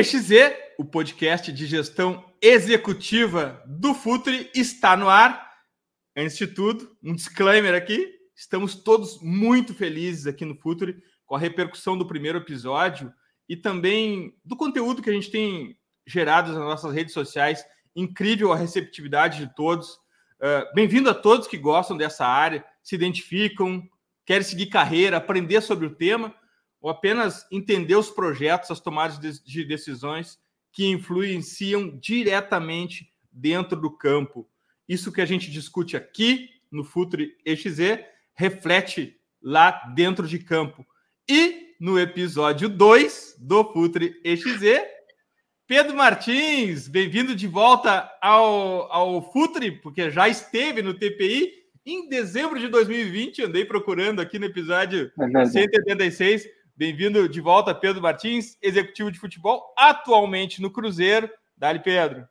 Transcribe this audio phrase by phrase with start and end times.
[0.00, 0.30] EXZ,
[0.78, 5.46] o podcast de gestão executiva do Futre, está no ar.
[6.16, 11.38] Antes de tudo, um disclaimer aqui: estamos todos muito felizes aqui no Futre com a
[11.38, 13.12] repercussão do primeiro episódio
[13.46, 17.62] e também do conteúdo que a gente tem gerado nas nossas redes sociais.
[17.94, 19.96] Incrível a receptividade de todos.
[20.40, 23.86] Uh, Bem-vindo a todos que gostam dessa área, se identificam,
[24.24, 26.34] querem seguir carreira, aprender sobre o tema
[26.80, 30.38] ou apenas entender os projetos, as tomadas de decisões
[30.72, 34.48] que influenciam diretamente dentro do campo.
[34.88, 38.00] Isso que a gente discute aqui no Futre EXZ
[38.34, 40.86] reflete lá dentro de campo.
[41.28, 44.82] E no episódio 2 do Futre EXZ,
[45.66, 51.52] Pedro Martins, bem-vindo de volta ao, ao Futre, porque já esteve no TPI
[51.86, 53.44] em dezembro de 2020.
[53.44, 56.46] Andei procurando aqui no episódio é 186
[56.80, 61.28] Bem-vindo de volta, Pedro Martins, executivo de futebol, atualmente no Cruzeiro.
[61.54, 62.26] Dali, Pedro.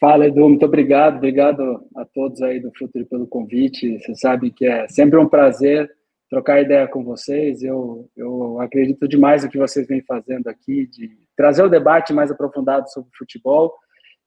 [0.00, 1.18] Fala, Edu, muito obrigado.
[1.18, 3.98] Obrigado a todos aí do Futuro pelo convite.
[3.98, 5.94] Você sabe que é sempre um prazer
[6.30, 7.62] trocar ideia com vocês.
[7.62, 12.30] Eu, eu acredito demais no que vocês vêm fazendo aqui, de trazer o debate mais
[12.30, 13.76] aprofundado sobre futebol.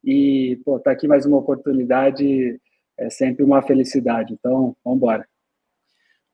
[0.04, 2.62] E, pô, tá aqui mais uma oportunidade
[2.96, 4.34] é sempre uma felicidade.
[4.34, 5.28] Então, vamos embora.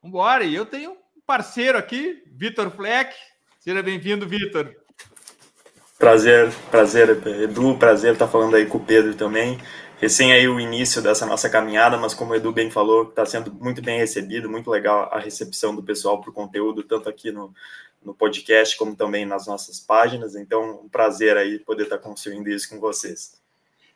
[0.01, 0.43] Vamos embora.
[0.43, 0.99] E eu tenho
[1.31, 3.15] parceiro aqui, Vitor Fleck.
[3.57, 4.75] Seja bem-vindo, Vitor.
[5.97, 9.57] Prazer, prazer, Edu, prazer estar falando aí com o Pedro também.
[9.97, 13.49] Recém aí o início dessa nossa caminhada, mas como o Edu bem falou, está sendo
[13.53, 17.53] muito bem recebido, muito legal a recepção do pessoal para o conteúdo, tanto aqui no,
[18.03, 20.35] no podcast como também nas nossas páginas.
[20.35, 23.41] Então, um prazer aí poder estar construindo isso com vocês.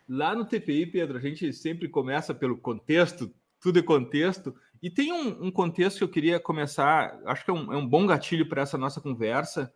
[0.08, 3.30] Lá no TPI, Pedro, a gente sempre começa pelo contexto,
[3.60, 4.56] tudo é contexto.
[4.86, 7.88] E tem um, um, contexto que eu queria começar, acho que é um, é um
[7.88, 9.74] bom gatilho para essa nossa conversa,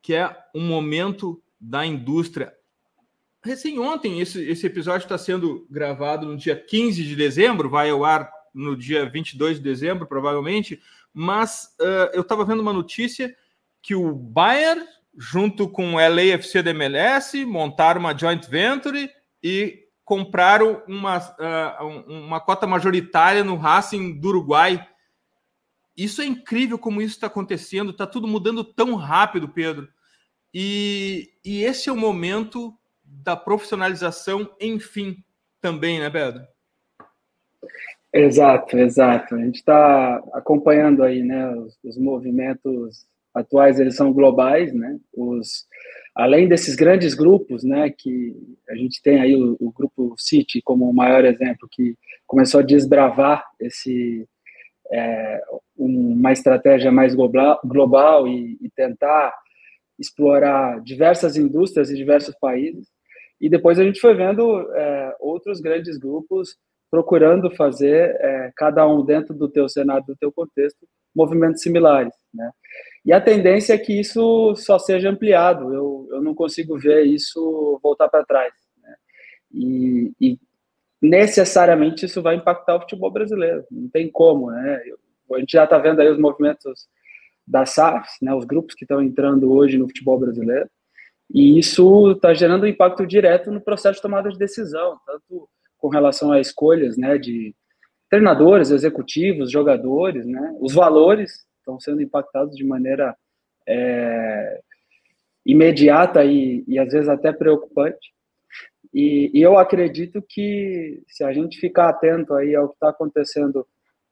[0.00, 2.54] que é um momento da indústria.
[3.44, 8.06] Recém ontem, esse, esse episódio está sendo gravado no dia 15 de dezembro, vai ao
[8.06, 10.80] ar no dia 22 de dezembro, provavelmente,
[11.12, 13.36] mas uh, eu estava vendo uma notícia
[13.82, 14.82] que o Bayern,
[15.14, 19.10] junto com o LAFC da MLS, montaram uma joint venture
[19.42, 24.88] e compraram uma, uh, uma cota majoritária no Racing do Uruguai.
[25.94, 29.86] Isso é incrível como isso está acontecendo, está tudo mudando tão rápido, Pedro.
[30.54, 32.74] E, e esse é o momento
[33.04, 35.22] da profissionalização, enfim,
[35.60, 36.42] também, né, Pedro?
[38.10, 39.34] Exato, exato.
[39.34, 44.98] A gente está acompanhando aí, né, os, os movimentos atuais, eles são globais, né?
[45.12, 45.66] Os,
[46.18, 48.34] além desses grandes grupos, né, que
[48.68, 51.94] a gente tem aí o, o, grupo City como o maior exemplo, que
[52.26, 54.28] começou a desbravar esse
[54.92, 55.40] é,
[55.76, 59.32] uma estratégia mais global, global e, e, tentar
[59.96, 62.88] explorar diversas indústrias e diversos países.
[63.40, 66.56] E depois a gente foi vendo é, outros grandes grupos
[66.90, 70.78] procurando fazer, é, cada um dentro do teu cenário, do teu contexto,
[71.14, 72.50] movimentos similares, né?
[73.04, 75.72] E a tendência é que isso só seja ampliado.
[75.72, 78.52] Eu, eu não consigo ver isso voltar para trás.
[78.82, 78.94] Né?
[79.52, 80.38] E, e,
[81.00, 83.64] necessariamente isso vai impactar o futebol brasileiro.
[83.70, 84.82] Não tem como, né?
[85.32, 86.88] A gente já está vendo aí os movimentos
[87.46, 88.34] da SAFs, né?
[88.34, 90.68] Os grupos que estão entrando hoje no futebol brasileiro.
[91.32, 95.88] E isso está gerando um impacto direto no processo de tomada de decisão, tanto com
[95.88, 97.16] relação a escolhas, né?
[97.16, 97.54] De
[98.10, 100.56] treinadores, executivos, jogadores, né?
[100.60, 103.14] Os valores estão sendo impactados de maneira
[103.66, 104.60] é,
[105.44, 108.12] imediata e, e, às vezes até preocupante.
[108.92, 113.66] E, e, eu acredito que se a gente ficar atento aí ao que está acontecendo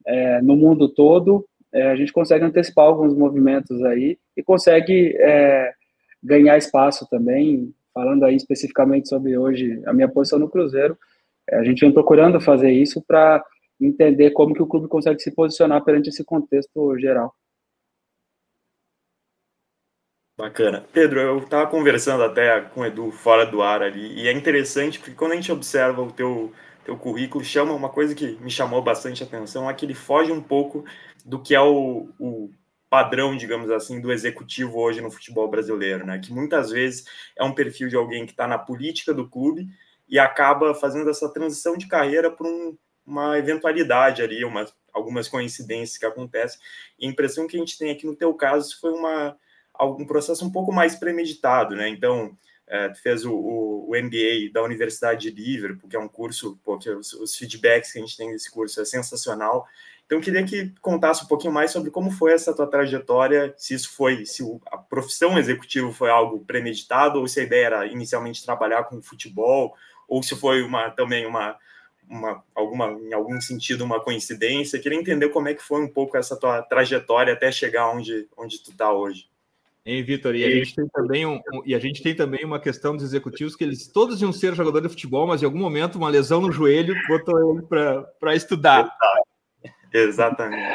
[0.06, 5.72] é, no mundo todo, é, a gente consegue antecipar alguns movimentos aí e consegue é,
[6.22, 7.72] ganhar espaço também.
[7.94, 10.98] Falando aí especificamente sobre hoje a minha posição no Cruzeiro,
[11.50, 13.42] a gente vem procurando fazer isso para
[13.80, 17.34] entender como que o clube consegue se posicionar perante esse contexto geral.
[20.36, 20.84] Bacana.
[20.92, 24.98] Pedro, eu estava conversando até com o Edu fora do ar ali, e é interessante
[24.98, 26.52] porque quando a gente observa o teu,
[26.84, 30.42] teu currículo, chama uma coisa que me chamou bastante atenção, é que ele foge um
[30.42, 30.84] pouco
[31.24, 32.50] do que é o, o
[32.90, 36.18] padrão, digamos assim, do executivo hoje no futebol brasileiro, né?
[36.18, 39.66] Que muitas vezes é um perfil de alguém que está na política do clube
[40.06, 45.96] e acaba fazendo essa transição de carreira para um, uma eventualidade ali, uma, algumas coincidências
[45.96, 46.60] que acontecem.
[46.98, 49.34] E a impressão que a gente tem aqui no teu caso foi uma
[49.84, 51.88] um processo um pouco mais premeditado, né?
[51.88, 52.36] Então,
[52.66, 56.58] é, tu fez o, o, o, MBA da Universidade de Liverpool, que é um curso,
[56.64, 59.66] pô, que os, os, feedbacks que a gente tem desse curso é sensacional.
[60.04, 63.94] Então, queria que contasse um pouquinho mais sobre como foi essa tua trajetória, se isso
[63.94, 68.84] foi, se a profissão executiva foi algo premeditado, ou se a ideia era inicialmente trabalhar
[68.84, 69.74] com futebol,
[70.08, 71.56] ou se foi uma também uma,
[72.08, 74.78] uma alguma em algum sentido uma coincidência.
[74.78, 78.62] Queria entender como é que foi um pouco essa tua trajetória até chegar onde onde
[78.62, 79.28] tu está hoje.
[79.86, 80.34] Hein, Vitor?
[80.34, 83.54] E a gente tem também um, e a gente tem também uma questão dos executivos
[83.54, 86.50] que eles todos iam ser jogadores de futebol, mas em algum momento uma lesão no
[86.50, 87.62] joelho botou ele
[88.18, 88.92] para estudar.
[89.94, 90.66] Exatamente.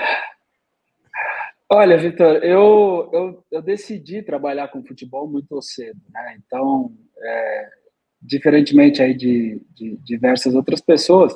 [1.69, 6.37] Olha, Vitor, eu, eu, eu, decidi trabalhar com futebol muito cedo, né?
[6.37, 7.69] Então, é,
[8.21, 11.33] diferentemente aí de, de, diversas outras pessoas,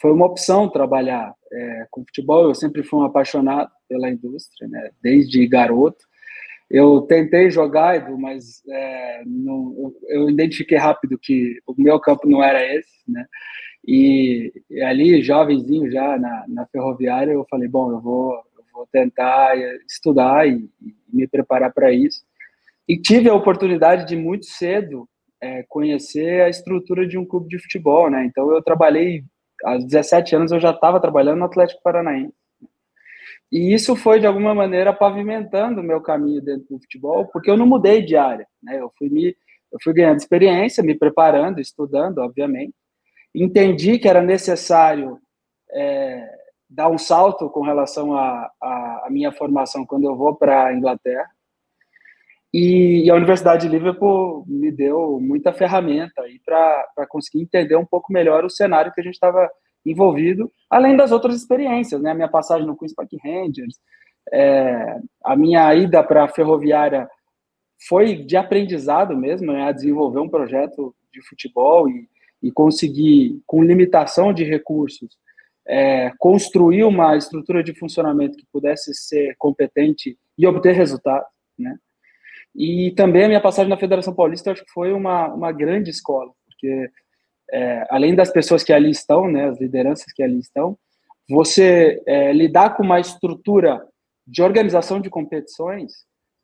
[0.00, 2.44] foi uma opção trabalhar é, com futebol.
[2.44, 4.90] Eu sempre fui um apaixonado pela indústria, né?
[5.02, 6.04] Desde garoto.
[6.70, 12.42] Eu tentei jogar, Edu, mas é, não, eu identifiquei rápido que o meu campo não
[12.42, 13.24] era esse, né?
[13.86, 18.88] E, e ali, jovenzinho já na, na, ferroviária, eu falei, bom, eu vou, eu vou
[18.90, 19.56] tentar
[19.88, 22.24] estudar e, e me preparar para isso.
[22.88, 25.08] E tive a oportunidade de muito cedo
[25.40, 28.24] é, conhecer a estrutura de um clube de futebol, né?
[28.24, 29.24] Então eu trabalhei
[29.64, 32.34] aos 17 anos eu já estava trabalhando no Atlético Paranaense.
[33.50, 37.56] E isso foi, de alguma maneira, pavimentando o meu caminho dentro do futebol, porque eu
[37.56, 38.46] não mudei de área.
[38.62, 38.80] Né?
[38.80, 39.36] Eu, fui me,
[39.72, 42.74] eu fui ganhando experiência, me preparando, estudando, obviamente.
[43.34, 45.18] Entendi que era necessário
[45.70, 46.28] é,
[46.68, 51.28] dar um salto com relação à minha formação quando eu vou para a Inglaterra.
[52.52, 58.12] E, e, a Universidade de Liverpool me deu muita ferramenta para conseguir entender um pouco
[58.12, 59.50] melhor o cenário que a gente estava
[59.86, 62.10] envolvido, além das outras experiências, né?
[62.10, 63.78] A minha passagem no Queen's Park Rangers,
[64.32, 67.08] é, a minha ida para a ferroviária
[67.88, 69.64] foi de aprendizado mesmo, né?
[69.64, 72.08] A desenvolver um projeto de futebol e,
[72.42, 75.16] e conseguir, com limitação de recursos,
[75.66, 81.28] é, construir uma estrutura de funcionamento que pudesse ser competente e obter resultados,
[81.58, 81.76] né?
[82.54, 86.32] E também a minha passagem na Federação Paulista acho que foi uma, uma grande escola,
[86.46, 86.90] porque
[87.52, 90.76] é, além das pessoas que ali estão, né, as lideranças que ali estão,
[91.28, 93.84] você é, lidar com uma estrutura
[94.26, 95.92] de organização de competições,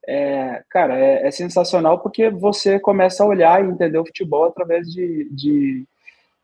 [0.07, 4.89] é, cara, é, é, sensacional porque você começa a olhar e entender o futebol através
[4.89, 5.85] de, de,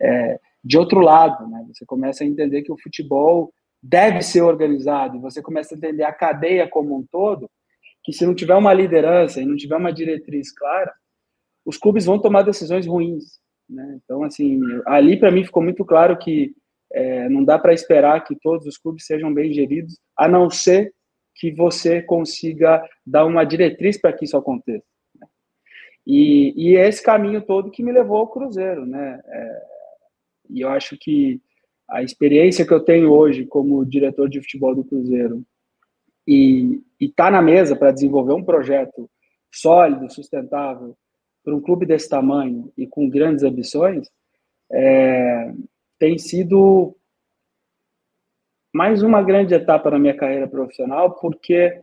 [0.01, 1.65] é, de outro lado, né?
[1.69, 3.53] Você começa a entender que o futebol
[3.83, 7.51] deve ser organizado, você começa a entender a cadeia como um todo,
[8.05, 10.93] que se não tiver uma liderança e não tiver uma diretriz clara,
[11.65, 13.39] os clubes vão tomar decisões ruins,
[13.69, 14.01] né?
[14.03, 16.55] Então, assim, ali para mim ficou muito claro que
[16.93, 20.93] é, não dá para esperar que todos os clubes sejam bem geridos, a não ser
[21.35, 24.85] que você consiga dar uma diretriz para que isso aconteça.
[25.21, 25.27] Né?
[26.07, 29.21] E, e é esse caminho todo que me levou ao Cruzeiro, né?
[29.25, 29.63] É,
[30.51, 31.41] e eu acho que
[31.89, 35.43] a experiência que eu tenho hoje como diretor de futebol do Cruzeiro
[36.27, 39.09] e estar tá na mesa para desenvolver um projeto
[39.51, 40.97] sólido, sustentável,
[41.45, 44.09] para um clube desse tamanho e com grandes ambições,
[44.71, 45.53] é,
[45.99, 46.97] tem sido
[48.73, 51.81] mais uma grande etapa na minha carreira profissional, porque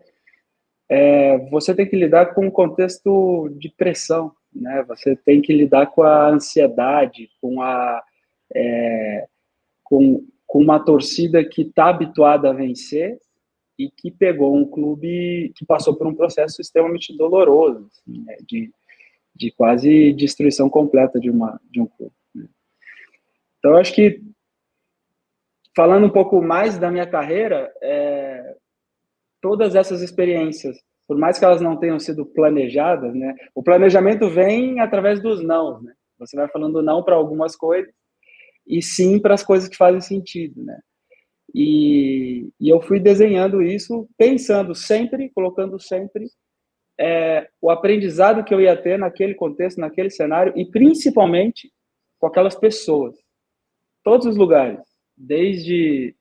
[0.87, 4.83] é, você tem que lidar com um contexto de pressão, né?
[4.87, 8.03] Você tem que lidar com a ansiedade, com a
[8.53, 9.27] é,
[9.83, 13.19] com, com uma torcida que está habituada a vencer
[13.77, 18.37] e que pegou um clube que passou por um processo extremamente doloroso, assim, né?
[18.47, 18.71] de
[19.35, 22.13] de quase destruição completa de, uma, de um clube.
[22.33, 22.47] Né?
[23.59, 24.21] Então, eu acho que,
[25.75, 28.55] falando um pouco mais da minha carreira, é,
[29.41, 30.77] todas essas experiências,
[31.07, 35.81] por mais que elas não tenham sido planejadas, né, o planejamento vem através dos não.
[35.81, 35.93] Né?
[36.17, 37.93] Você vai falando não para algumas coisas
[38.65, 40.63] e sim para as coisas que fazem sentido.
[40.63, 40.79] Né?
[41.53, 46.25] E, e eu fui desenhando isso pensando sempre, colocando sempre
[46.99, 51.71] é, o aprendizado que eu ia ter naquele contexto, naquele cenário, e principalmente
[52.19, 53.15] com aquelas pessoas.
[54.03, 54.79] Todos os lugares,
[55.17, 56.15] desde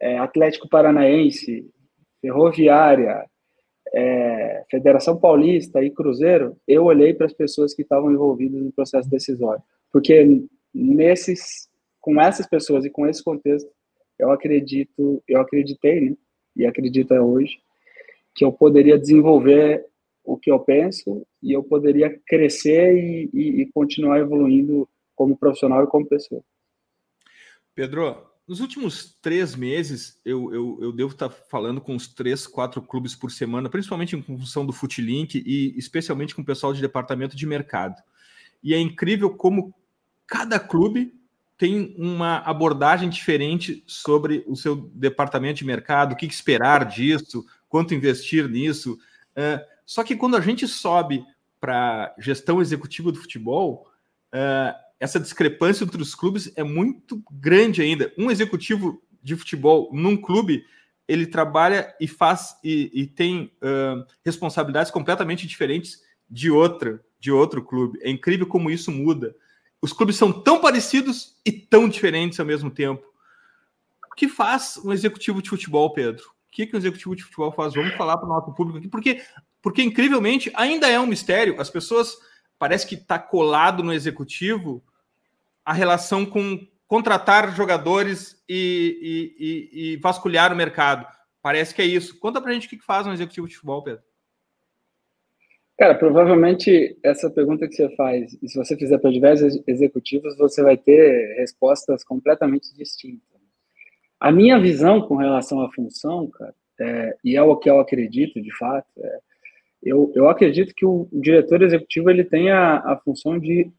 [0.00, 1.68] é, Atlético Paranaense,
[2.20, 3.24] Ferroviária,
[3.94, 9.08] é, Federação Paulista e Cruzeiro, eu olhei para as pessoas que estavam envolvidas no processo
[9.08, 9.62] decisório.
[9.92, 10.42] Porque
[10.74, 11.68] nesses,
[12.00, 13.70] com essas pessoas e com esse contexto,
[14.18, 16.16] eu acredito, eu acreditei, né?
[16.54, 17.58] E acredito hoje,
[18.34, 19.84] que eu poderia desenvolver
[20.26, 25.84] o que eu penso e eu poderia crescer e, e, e continuar evoluindo como profissional
[25.84, 26.42] e como pessoa.
[27.74, 32.80] Pedro, nos últimos três meses, eu, eu, eu, devo estar falando com uns três, quatro
[32.80, 37.36] clubes por semana, principalmente em função do Footlink e especialmente com o pessoal de departamento
[37.36, 38.00] de mercado.
[38.62, 39.74] E é incrível como
[40.26, 41.12] cada clube
[41.58, 47.94] tem uma abordagem diferente sobre o seu departamento de mercado, o que esperar disso, quanto
[47.94, 48.98] investir nisso.
[49.32, 51.24] Uh, só que quando a gente sobe
[51.60, 53.88] para gestão executiva do futebol,
[54.34, 58.12] uh, essa discrepância entre os clubes é muito grande ainda.
[58.18, 60.64] Um executivo de futebol num clube,
[61.06, 67.62] ele trabalha e faz e, e tem uh, responsabilidades completamente diferentes de outra, de outro
[67.62, 67.98] clube.
[68.02, 69.34] É incrível como isso muda.
[69.80, 73.06] Os clubes são tão parecidos e tão diferentes ao mesmo tempo.
[74.10, 76.24] O que faz um executivo de futebol, Pedro?
[76.24, 77.74] O que, que um executivo de futebol faz?
[77.74, 79.22] Vamos falar para o nosso público aqui, porque,
[79.66, 81.60] porque incrivelmente ainda é um mistério.
[81.60, 82.16] As pessoas
[82.56, 84.80] parece que está colado no executivo
[85.64, 91.04] a relação com contratar jogadores e, e, e, e vasculhar o mercado.
[91.42, 92.16] Parece que é isso.
[92.20, 94.04] Conta para a gente o que faz um executivo de futebol, Pedro.
[95.76, 100.62] Cara, provavelmente essa pergunta que você faz, e se você fizer para diversos executivos, você
[100.62, 103.40] vai ter respostas completamente distintas.
[104.20, 108.40] A minha visão com relação à função, cara, é, e é o que eu acredito
[108.40, 109.25] de fato, é,
[109.86, 113.70] eu, eu acredito que o, diretor executivo ele tem a, a função de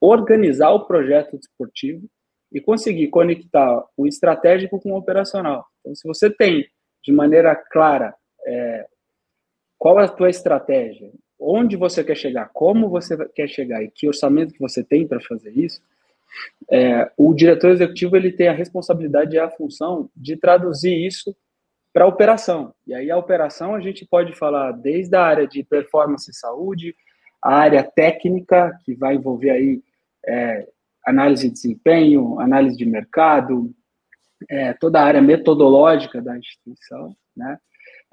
[0.00, 2.06] organizar o projeto desportivo
[2.52, 5.66] e conseguir conectar o estratégico com o operacional.
[5.80, 6.66] Então, se você tem
[7.02, 8.14] de maneira clara
[8.46, 8.86] é,
[9.78, 14.06] qual é a tua estratégia, onde você quer chegar, como você quer chegar e que
[14.06, 15.82] orçamento que você tem para fazer isso,
[16.70, 21.34] é, o diretor executivo ele tem a responsabilidade e a função de traduzir isso
[21.92, 22.74] para a operação.
[22.86, 26.94] E aí a operação a gente pode falar desde a área de performance e saúde,
[27.42, 29.82] a área técnica, que vai envolver aí
[30.26, 30.66] é,
[31.04, 33.70] análise de desempenho, análise de mercado,
[34.48, 37.58] é, toda a área metodológica da instituição, né?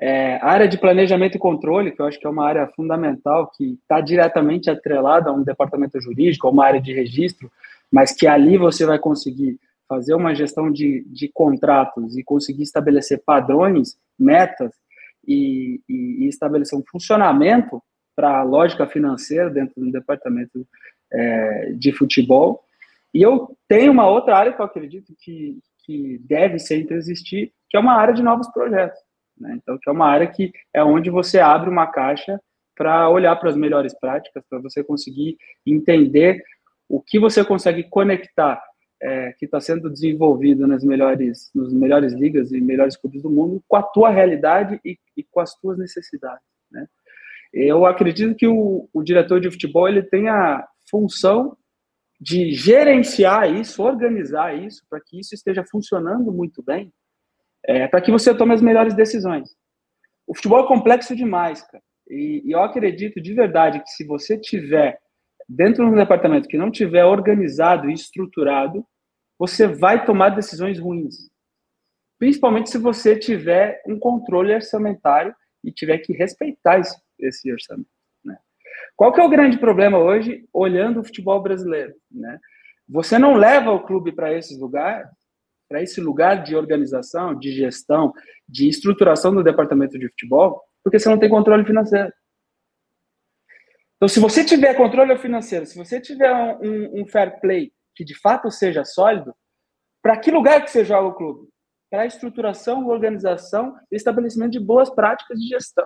[0.02, 3.52] É, a área de planejamento e controle, que eu acho que é uma área fundamental,
[3.52, 7.52] que está diretamente atrelada a um departamento jurídico, a uma área de registro,
[7.92, 13.24] mas que ali você vai conseguir fazer uma gestão de, de contratos e conseguir estabelecer
[13.25, 14.72] padrões, metas
[15.27, 17.81] e, e, e estabelecer um funcionamento
[18.15, 20.67] para a lógica financeira dentro do departamento
[21.12, 22.63] é, de futebol.
[23.13, 27.75] E eu tenho uma outra área que eu acredito que, que deve sempre existir, que
[27.75, 29.00] é uma área de novos projetos.
[29.36, 29.58] Né?
[29.62, 32.39] Então, que é uma área que é onde você abre uma caixa
[32.75, 36.43] para olhar para as melhores práticas, para você conseguir entender
[36.88, 38.62] o que você consegue conectar
[39.01, 43.63] é, que está sendo desenvolvido nas melhores, nos melhores ligas e melhores clubes do mundo
[43.68, 46.44] com a tua realidade e, e com as tuas necessidades.
[46.72, 46.86] Né?
[47.53, 51.58] Eu acredito que o, o diretor de futebol ele tem a função
[52.20, 56.91] de gerenciar isso, organizar isso, para que isso esteja funcionando muito bem
[57.65, 59.50] é, para que você tome as melhores decisões.
[60.27, 61.84] O futebol é complexo demais, cara.
[62.10, 65.00] E, e eu acredito de verdade que se você tiver
[65.50, 68.86] dentro de um departamento que não tiver organizado e estruturado,
[69.38, 71.29] você vai tomar decisões ruins.
[72.20, 77.89] Principalmente se você tiver um controle orçamentário e tiver que respeitar esse, esse orçamento.
[78.24, 78.38] Né?
[78.96, 81.96] Qual que é o grande problema hoje, olhando o futebol brasileiro?
[82.12, 82.39] Né?
[82.88, 85.10] Você não leva o clube para esses lugares
[85.70, 88.12] para esse lugar de organização, de gestão,
[88.48, 92.12] de estruturação do departamento de futebol, porque você não tem controle financeiro.
[94.00, 98.18] Então, se você tiver controle financeiro, se você tiver um, um fair play que de
[98.18, 99.36] fato seja sólido,
[100.01, 101.50] para que lugar que você joga o clube?
[101.91, 105.86] Para a estruturação, organização e estabelecimento de boas práticas de gestão.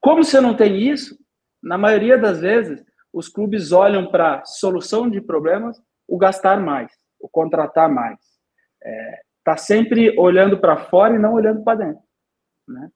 [0.00, 1.18] Como você não tem isso,
[1.60, 7.28] na maioria das vezes, os clubes olham para solução de problemas, o gastar mais, o
[7.28, 8.20] contratar mais
[8.80, 12.02] é, tá sempre olhando para fora e não olhando para dentro.
[12.68, 12.90] Né?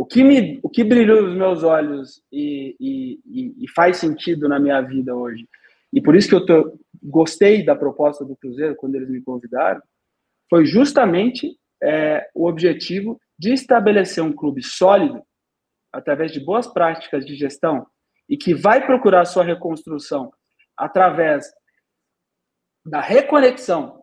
[0.00, 4.58] O que me, o que brilhou nos meus olhos e, e, e, faz sentido na
[4.58, 5.46] minha vida hoje,
[5.92, 9.82] e por isso que eu tô, gostei da proposta do Cruzeiro quando eles me convidaram,
[10.48, 15.22] foi justamente é, o objetivo de estabelecer um clube sólido
[15.92, 17.86] através de boas práticas de gestão
[18.26, 20.32] e que vai procurar sua reconstrução
[20.78, 21.44] através
[22.86, 24.02] da reconexão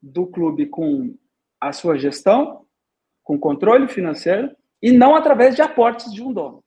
[0.00, 1.14] do clube com
[1.60, 2.64] a sua gestão,
[3.22, 4.50] com controle financeiro,
[4.82, 6.62] e não através de aportes de um dono.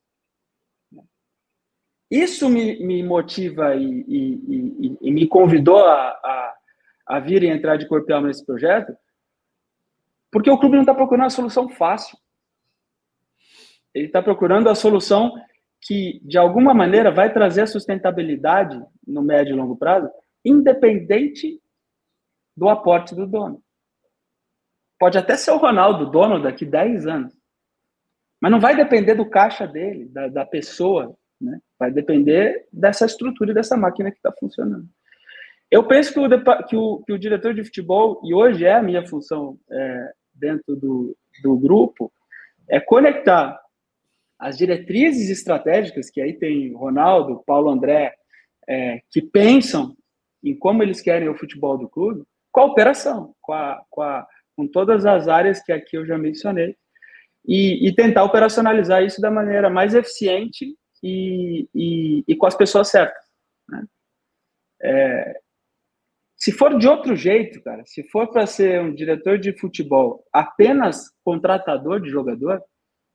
[2.10, 6.55] Isso me, me motiva e, e, e, e, me convidou a, a,
[7.07, 8.95] a vir e entrar de corpo e alma nesse projeto,
[10.31, 12.17] porque o clube não está procurando a solução fácil.
[13.93, 15.34] Ele está procurando a solução
[15.81, 20.10] que, de alguma maneira, vai trazer a sustentabilidade no médio e longo prazo,
[20.43, 21.62] independente
[22.55, 23.62] do aporte do dono.
[25.00, 27.45] Pode até ser o Ronaldo dono daqui 10 anos.
[28.46, 31.60] Mas não vai depender do caixa dele, da, da pessoa, né?
[31.80, 34.88] Vai depender dessa estrutura e dessa máquina que está funcionando.
[35.72, 36.30] Eu penso que o,
[36.68, 40.75] que o, que o diretor de futebol, e hoje é a minha função é, dentro
[40.75, 42.14] do, do grupo,
[42.70, 43.60] é conectar
[44.38, 48.14] as diretrizes estratégicas, que aí tem Ronaldo, Paulo André,
[48.70, 49.98] é, que pensam
[50.44, 54.28] em como eles querem o futebol do clube, com a operação, com, a, com, a,
[54.56, 56.78] com todas as áreas que aqui eu já mencionei,
[57.48, 62.90] e, e tentar operacionalizar isso da maneira mais eficiente e, e, e com as pessoas
[62.90, 63.24] certas.
[63.70, 63.86] Né?
[64.82, 65.40] É,
[66.38, 71.12] se for de outro jeito, cara, se for para ser um diretor de futebol apenas
[71.24, 72.62] contratador de jogador,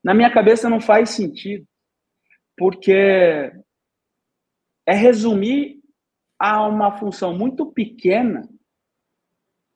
[0.02, 1.66] na minha cabeça não faz sentido,
[2.56, 3.52] porque
[4.86, 5.80] é resumir
[6.38, 8.48] a uma função muito pequena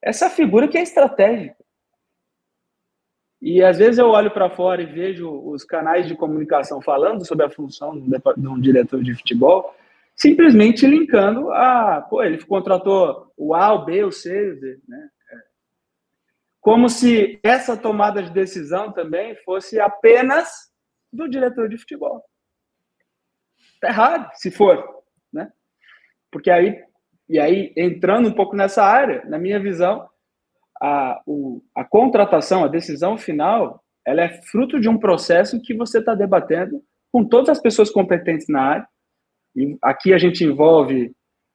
[0.03, 1.63] essa figura que é estratégica.
[3.45, 7.45] E às vezes eu olho para fora e vejo os canais de comunicação falando sobre
[7.45, 9.77] a função de um diretor de futebol,
[10.17, 15.11] simplesmente linkando a, pô, ele contratou o A, o B, o C, né?
[16.59, 20.73] Como se essa tomada de decisão também fosse apenas
[21.13, 22.25] do diretor de futebol.
[23.79, 25.53] Tá errado, se for, né?
[26.31, 26.83] Porque aí,
[27.29, 30.09] e aí entrando um pouco nessa área, na minha visão,
[30.85, 35.99] a, o, a contratação, a decisão final, ela é fruto de um processo que você
[35.99, 38.88] está debatendo com todas as pessoas competentes na área.
[39.57, 41.11] E aqui a gente envolve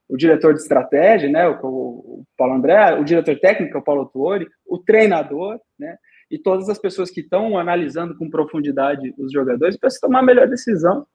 [0.09, 4.47] o diretor de estratégia, né, o, o, Paulo André, o diretor técnico, o Paulo Tuori,
[4.65, 5.95] o treinador, né,
[6.31, 10.23] e todas as pessoas que estão analisando com profundidade os jogadores para se tomar a
[10.23, 11.05] melhor decisão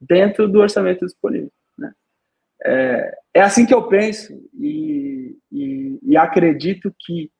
[0.00, 1.50] dentro do orçamento disponível.
[2.64, 7.30] É, é assim que eu penso e, e, e acredito que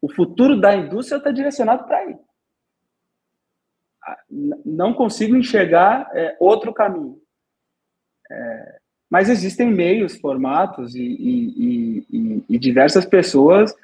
[0.00, 2.16] o futuro da indústria está direcionado para aí.
[4.64, 7.20] Não consigo enxergar é, outro caminho.
[8.30, 8.78] É,
[9.10, 13.74] mas existem meios, formatos e, e, e, e diversas pessoas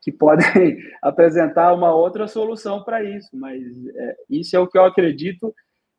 [0.00, 0.46] que podem
[1.02, 3.62] apresentar uma outra solução para isso, mas
[3.96, 5.54] é, isso é o que eu acredito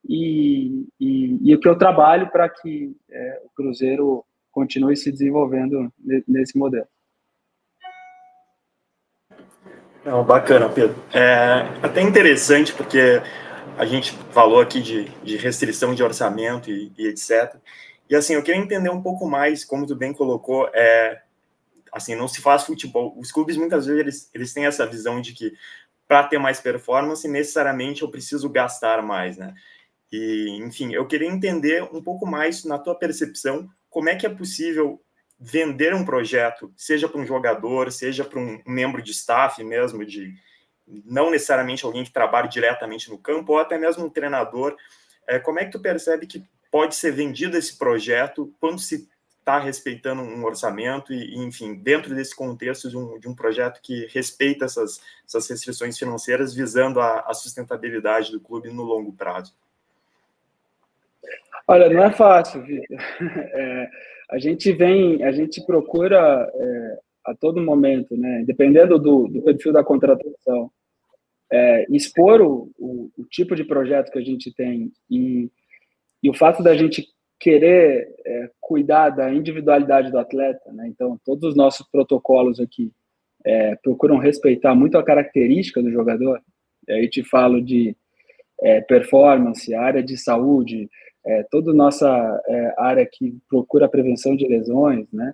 [0.08, 5.92] e, e, e o que eu trabalho para que é, o Cruzeiro continue se desenvolvendo
[6.28, 6.88] nesse modelo.
[10.06, 10.96] Não, bacana, Pedro.
[11.14, 13.22] É até interessante porque
[13.78, 17.56] a gente falou aqui de, de restrição de orçamento e, e etc.
[18.10, 21.22] E assim, eu queria entender um pouco mais, como tu bem colocou, é,
[21.92, 23.14] assim, não se faz futebol.
[23.18, 25.54] Os clubes muitas vezes eles, eles têm essa visão de que
[26.08, 29.56] para ter mais performance, necessariamente eu preciso gastar mais, né?
[30.16, 34.30] E, enfim, eu queria entender um pouco mais na tua percepção, como é que é
[34.30, 35.02] possível
[35.38, 40.34] vender um projeto, seja para um jogador, seja para um membro de staff mesmo, de
[41.06, 44.78] não necessariamente alguém que trabalhe diretamente no campo, ou até mesmo um treinador.
[45.28, 49.60] É, como é que tu percebe que pode ser vendido esse projeto quando se está
[49.60, 54.66] respeitando um orçamento e, enfim, dentro desse contexto de um, de um projeto que respeita
[54.66, 59.54] essas, essas restrições financeiras visando a, a sustentabilidade do clube no longo prazo?
[61.68, 62.98] Olha, não é fácil, Vitor.
[63.54, 63.90] É,
[64.32, 69.72] a gente vem, a gente procura é, a todo momento, né, dependendo do, do perfil
[69.72, 70.72] da contratação,
[71.52, 75.50] é, expor o, o, o, tipo de projeto que a gente tem e
[76.26, 77.08] e o fato da gente
[77.40, 80.88] querer é, cuidar da individualidade do atleta, né?
[80.88, 82.92] então todos os nossos protocolos aqui
[83.46, 86.42] é, procuram respeitar muito a característica do jogador.
[86.90, 87.96] Aí te falo de
[88.60, 90.90] é, performance, área de saúde,
[91.26, 92.08] é, toda nossa
[92.48, 95.34] é, área que procura a prevenção de lesões, né?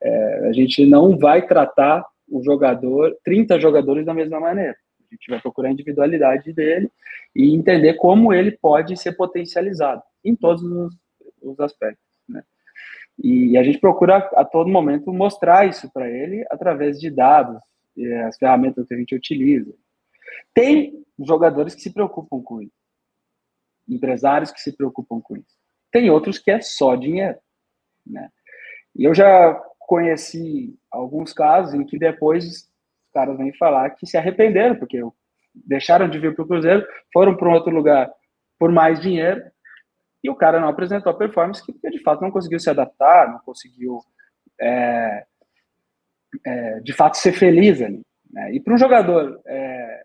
[0.00, 4.76] É, a gente não vai tratar o jogador, 30 jogadores da mesma maneira.
[5.00, 6.90] A gente vai procurar a individualidade dele
[7.36, 10.94] e entender como ele pode ser potencializado em todos os,
[11.42, 12.04] os aspectos.
[12.28, 12.42] Né?
[13.22, 17.60] E a gente procura a todo momento mostrar isso para ele através de dados,
[18.26, 19.72] as ferramentas que a gente utiliza.
[20.54, 22.81] Tem jogadores que se preocupam com isso,
[23.94, 25.56] empresários que se preocupam com isso.
[25.90, 27.38] Tem outros que é só dinheiro.
[28.06, 28.28] Né?
[28.96, 32.70] E eu já conheci alguns casos em que depois os
[33.12, 35.00] caras vêm falar que se arrependeram, porque
[35.54, 38.10] deixaram de vir para o Cruzeiro, foram para um outro lugar
[38.58, 39.42] por mais dinheiro
[40.24, 43.40] e o cara não apresentou a performance que de fato não conseguiu se adaptar, não
[43.40, 44.00] conseguiu
[44.60, 45.26] é,
[46.46, 48.02] é, de fato ser feliz ali.
[48.30, 48.54] Né?
[48.54, 50.04] E para um jogador é,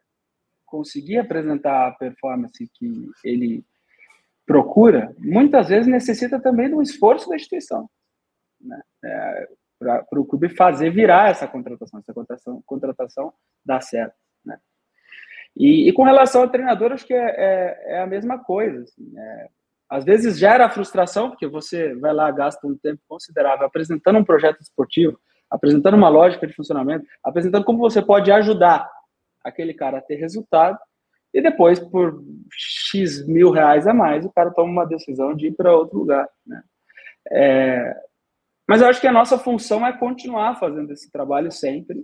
[0.65, 3.63] conseguir apresentar a performance que ele
[4.47, 7.89] procura, muitas vezes necessita também de um esforço da instituição.
[8.59, 8.81] Né?
[9.03, 13.33] É, para o clube fazer virar essa contratação, essa contratação, contratação
[13.63, 14.15] dar certo.
[14.43, 14.57] Né?
[15.55, 18.83] E, e, com relação ao treinador, acho que é, é, é a mesma coisa.
[18.83, 19.49] Assim, é,
[19.89, 24.61] Às vezes gera frustração, porque você vai lá, gasta um tempo considerável apresentando um projeto
[24.61, 25.19] esportivo,
[25.51, 28.89] apresentando uma lógica de funcionamento, apresentando como você pode ajudar
[29.43, 30.79] aquele cara a ter resultado,
[31.37, 32.19] e depois, por
[32.51, 36.27] X mil reais a mais, o cara toma uma decisão de ir para outro lugar.
[36.43, 36.63] Né?
[37.31, 37.95] É,
[38.67, 42.03] mas eu acho que a nossa função é continuar fazendo esse trabalho sempre,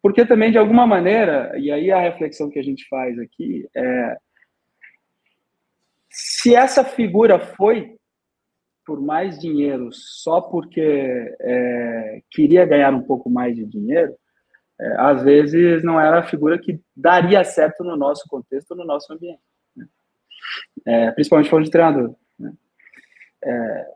[0.00, 4.16] porque também, de alguma maneira, e aí a reflexão que a gente faz aqui é
[6.08, 7.96] se essa figura foi
[8.86, 10.80] por mais dinheiro só porque
[11.40, 14.14] é, queria ganhar um pouco mais de dinheiro,
[14.80, 19.12] é, às vezes não era a figura que daria certo no nosso contexto, no nosso
[19.12, 19.40] ambiente.
[19.74, 19.86] Né?
[20.84, 22.14] É, principalmente falando de treinador.
[22.38, 22.52] Né?
[23.44, 23.86] É,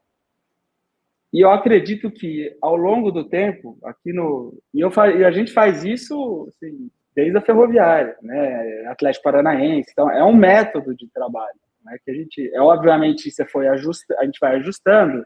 [1.32, 4.60] e eu acredito que ao longo do tempo, aqui no.
[4.74, 8.86] E, eu, e a gente faz isso assim, desde a ferroviária, né?
[8.86, 9.90] Atlético Paranaense.
[9.92, 11.58] Então, é um método de trabalho.
[11.84, 11.98] Né?
[12.04, 12.50] Que a gente.
[12.52, 15.24] É, obviamente, você foi ajusta, a gente vai ajustando.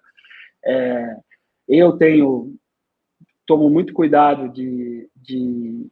[0.64, 1.16] É,
[1.68, 2.54] eu tenho.
[3.46, 5.86] Tomo muito cuidado de, de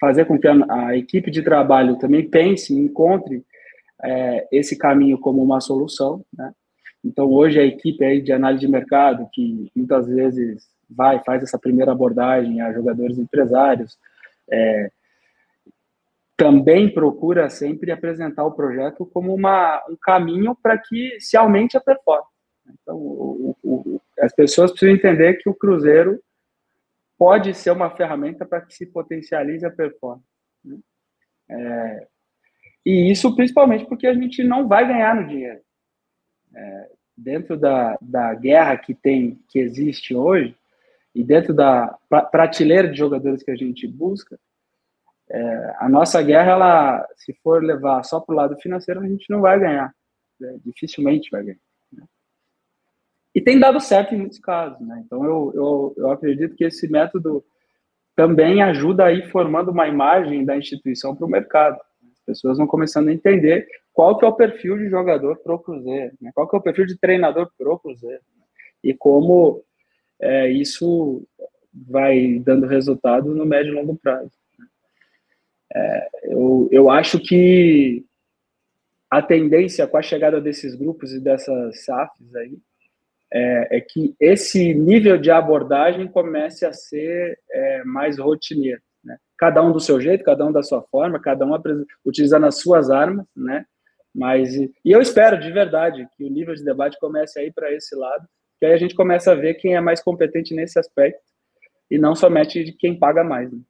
[0.00, 3.44] fazer com que a, a equipe de trabalho também pense, encontre
[4.02, 6.52] é, esse caminho como uma solução, né?
[7.04, 11.58] Então, hoje a equipe aí de análise de mercado, que muitas vezes vai, faz essa
[11.58, 13.96] primeira abordagem a jogadores empresários,
[14.50, 14.90] é,
[16.36, 21.80] também procura sempre apresentar o projeto como uma, um caminho para que se aumente a
[21.80, 22.28] performance.
[22.82, 26.20] Então, o, o, as pessoas precisam entender que o Cruzeiro
[27.20, 30.24] pode ser uma ferramenta para que se potencialize a performance.
[30.64, 30.78] Né?
[31.50, 32.06] É,
[32.86, 35.60] e isso principalmente porque a gente não vai ganhar no dinheiro.
[36.56, 40.56] É, dentro da, da guerra que tem, que existe hoje,
[41.14, 41.94] e dentro da
[42.32, 44.40] prateleira de jogadores que a gente busca,
[45.28, 49.28] é, a nossa guerra, ela, se for levar só para o lado financeiro, a gente
[49.28, 49.94] não vai ganhar.
[50.40, 50.58] Né?
[50.64, 51.58] Dificilmente vai ganhar.
[53.34, 54.80] E tem dado certo em muitos casos.
[54.80, 55.02] Né?
[55.06, 57.44] Então, eu, eu, eu acredito que esse método
[58.16, 61.78] também ajuda a ir formando uma imagem da instituição para o mercado.
[62.12, 66.12] As pessoas vão começando a entender qual que é o perfil de jogador pro Cruzeiro,
[66.20, 66.30] né?
[66.34, 68.44] qual que é o perfil de treinador pro Cruzeiro, né?
[68.82, 69.62] e como
[70.20, 71.26] é, isso
[71.72, 74.32] vai dando resultado no médio e longo prazo.
[74.58, 74.66] Né?
[75.74, 78.04] É, eu, eu acho que
[79.08, 82.58] a tendência com a chegada desses grupos e dessas SAFs aí
[83.32, 88.80] é, é que esse nível de abordagem comece a ser é, mais rotineiro.
[89.04, 89.16] Né?
[89.38, 91.52] Cada um do seu jeito, cada um da sua forma, cada um
[92.04, 93.64] utilizando as suas armas, né?
[94.12, 97.72] Mas, e eu espero de verdade que o nível de debate comece a ir para
[97.72, 98.26] esse lado,
[98.58, 101.22] que aí a gente começa a ver quem é mais competente nesse aspecto
[101.88, 103.52] e não somente de quem paga mais.
[103.52, 103.60] Né?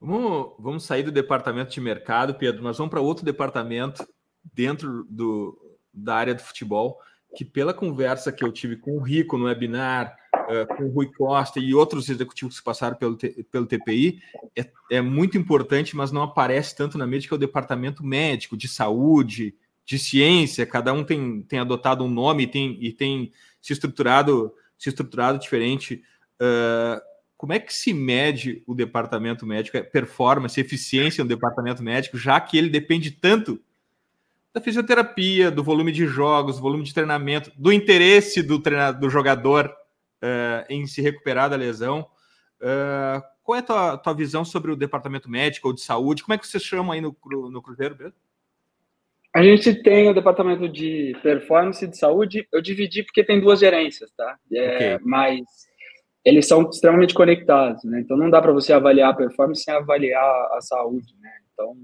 [0.00, 4.06] Vamos, vamos sair do departamento de mercado, Pedro, mas vamos para outro departamento
[4.54, 6.98] dentro do, da área do futebol,
[7.36, 11.10] que pela conversa que eu tive com o Rico no webinar, uh, com o Rui
[11.12, 13.16] Costa e outros executivos que passaram pelo,
[13.50, 14.20] pelo TPI,
[14.56, 18.56] é, é, muito importante, mas não aparece tanto na mídia, que é o departamento médico,
[18.56, 23.32] de saúde, de ciência, cada um tem, tem adotado um nome e tem, e tem
[23.60, 26.02] se estruturado, se estruturado diferente.
[26.40, 27.00] Uh,
[27.36, 32.38] como é que se mede o departamento médico, a performance, eficiência no departamento médico, já
[32.40, 33.60] que ele depende tanto
[34.52, 39.10] da fisioterapia, do volume de jogos, do volume de treinamento, do interesse do treinador, do
[39.10, 39.66] jogador
[40.22, 42.06] uh, em se recuperar da lesão.
[42.60, 46.22] Uh, qual é a tua, tua, visão sobre o departamento médico ou de saúde?
[46.22, 47.16] Como é que vocês chamam aí no,
[47.50, 48.14] no Cruzeiro, Pedro?
[49.32, 52.46] A gente tem o departamento de performance de saúde.
[52.52, 54.36] Eu dividi porque tem duas gerências, tá?
[54.52, 55.06] É, okay.
[55.06, 55.44] Mas
[56.24, 58.00] eles são extremamente conectados, né?
[58.00, 61.30] Então não dá para você avaliar a performance sem avaliar a saúde, né?
[61.52, 61.76] Então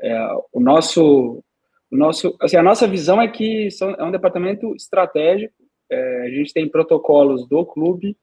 [0.00, 1.42] é, o nosso
[1.90, 5.54] o nosso, assim, a nossa visão é que são, é um departamento estratégico.
[5.90, 8.16] É, a gente tem protocolos do clube,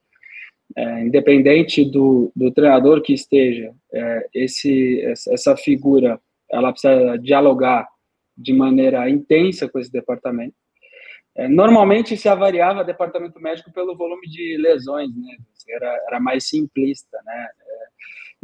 [0.76, 6.20] é, independente do, do treinador que esteja, é, esse, essa figura
[6.52, 7.88] ela precisa dialogar
[8.38, 10.56] de maneira intensa com esse departamento.
[11.36, 15.36] É, normalmente se avaliava departamento médico pelo volume de lesões, né?
[15.70, 17.48] Era, era mais simplista, né?
[17.60, 17.84] É,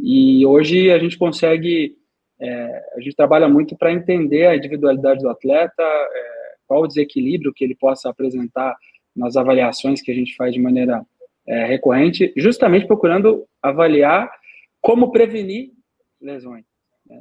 [0.00, 1.96] e hoje a gente consegue
[2.40, 7.52] é, a gente trabalha muito para entender a individualidade do atleta, é, qual o desequilíbrio
[7.52, 8.76] que ele possa apresentar
[9.14, 11.04] nas avaliações que a gente faz de maneira
[11.46, 14.30] é, recorrente, justamente procurando avaliar
[14.80, 15.72] como prevenir
[16.20, 16.64] lesões.
[17.06, 17.20] Né?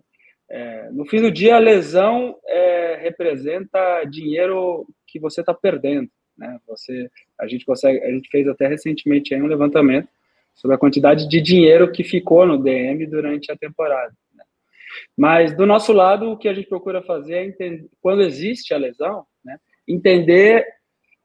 [0.49, 6.10] É, no fim do dia, a lesão é, representa dinheiro que você está perdendo.
[6.38, 6.58] Né?
[6.67, 10.08] Você, a gente consegue, a gente fez até recentemente um levantamento
[10.55, 14.13] sobre a quantidade de dinheiro que ficou no DM durante a temporada.
[15.17, 18.78] Mas do nosso lado, o que a gente procura fazer é entender, quando existe a
[18.78, 20.65] lesão, né, entender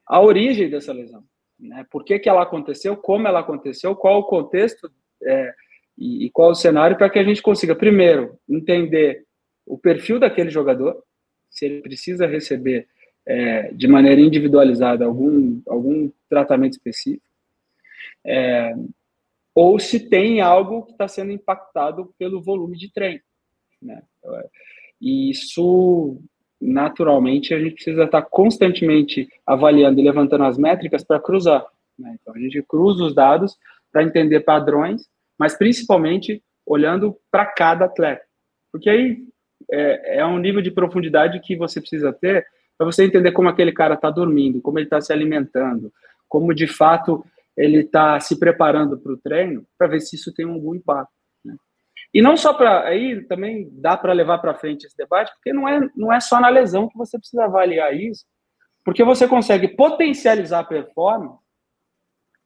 [0.06, 1.24] a origem dessa lesão.
[1.58, 1.86] Né?
[1.90, 4.90] Por que, que ela aconteceu, como ela aconteceu, qual o contexto
[5.22, 5.54] é,
[5.96, 9.24] e, e qual o cenário para que a gente consiga, primeiro, entender
[9.66, 11.02] o perfil daquele jogador,
[11.48, 12.86] se ele precisa receber
[13.26, 17.24] é, de maneira individualizada algum, algum tratamento específico,
[18.26, 18.74] é,
[19.54, 23.20] ou se tem algo que está sendo impactado pelo volume de treino.
[23.84, 24.02] Né?
[25.00, 26.20] E isso,
[26.60, 31.64] naturalmente, a gente precisa estar constantemente avaliando e levantando as métricas para cruzar.
[31.98, 32.16] Né?
[32.20, 33.56] Então, a gente cruza os dados
[33.92, 38.24] para entender padrões, mas principalmente olhando para cada atleta.
[38.72, 39.18] Porque aí
[39.70, 43.72] é, é um nível de profundidade que você precisa ter para você entender como aquele
[43.72, 45.92] cara está dormindo, como ele está se alimentando,
[46.28, 47.24] como de fato
[47.56, 51.12] ele está se preparando para o treino, para ver se isso tem algum impacto.
[52.14, 55.68] E não só para aí também dá para levar para frente esse debate, porque não
[55.68, 58.24] é não é só na lesão que você precisa avaliar isso,
[58.84, 61.42] porque você consegue potencializar a performance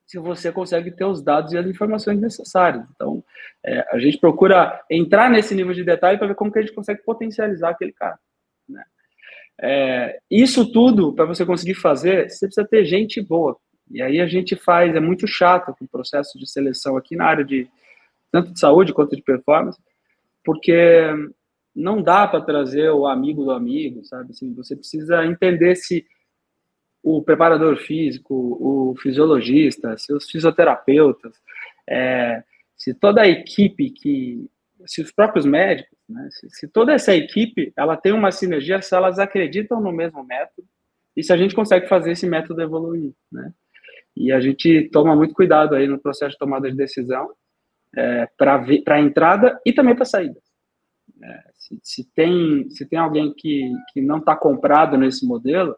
[0.07, 2.83] se você consegue ter os dados e as informações necessárias.
[2.95, 3.23] Então,
[3.63, 6.75] é, a gente procura entrar nesse nível de detalhe para ver como que a gente
[6.75, 8.19] consegue potencializar aquele cara.
[8.67, 8.83] Né?
[9.61, 13.59] É, isso tudo, para você conseguir fazer, você precisa ter gente boa.
[13.91, 17.45] E aí a gente faz, é muito chato o processo de seleção aqui na área
[17.45, 17.69] de
[18.31, 19.81] tanto de saúde quanto de performance,
[20.45, 21.13] porque
[21.75, 24.31] não dá para trazer o amigo do amigo, sabe?
[24.31, 26.07] Assim, você precisa entender se
[27.03, 31.33] o preparador físico, o fisiologista, seus fisioterapeutas,
[31.89, 32.43] é,
[32.77, 34.49] se toda a equipe que,
[34.87, 38.95] se os próprios médicos, né, se, se, toda essa equipe, ela tem uma sinergia, se
[38.95, 40.67] elas acreditam no mesmo método
[41.17, 43.53] e se a gente consegue fazer esse método evoluir, né?
[44.17, 47.31] E a gente toma muito cuidado aí no processo de tomada de decisão
[47.97, 50.39] é, para a entrada e também para a saída.
[51.23, 55.77] É, se, se, tem, se tem alguém que, que não está comprado nesse modelo,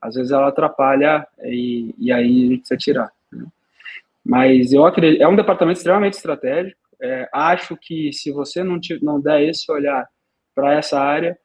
[0.00, 3.12] às vezes ela atrapalha e, e aí a gente precisa tirar.
[3.32, 3.46] Né?
[4.24, 6.78] Mas eu acredito, é um departamento extremamente estratégico.
[7.00, 10.08] É, acho que se você não, te, não der esse olhar
[10.54, 11.38] para essa área,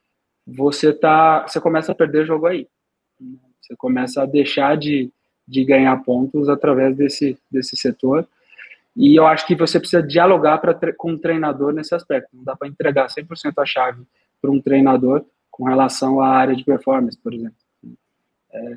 [0.46, 2.68] você tá, você começa a perder jogo aí.
[3.62, 5.12] Você começa a deixar de,
[5.48, 8.28] de ganhar pontos através desse, desse setor.
[8.96, 12.30] E eu acho que você precisa dialogar pra, com o treinador nesse aspecto.
[12.34, 14.04] Não dá para entregar 100% a chave
[14.42, 17.58] para um treinador com relação à área de performance, por exemplo.
[18.52, 18.76] É,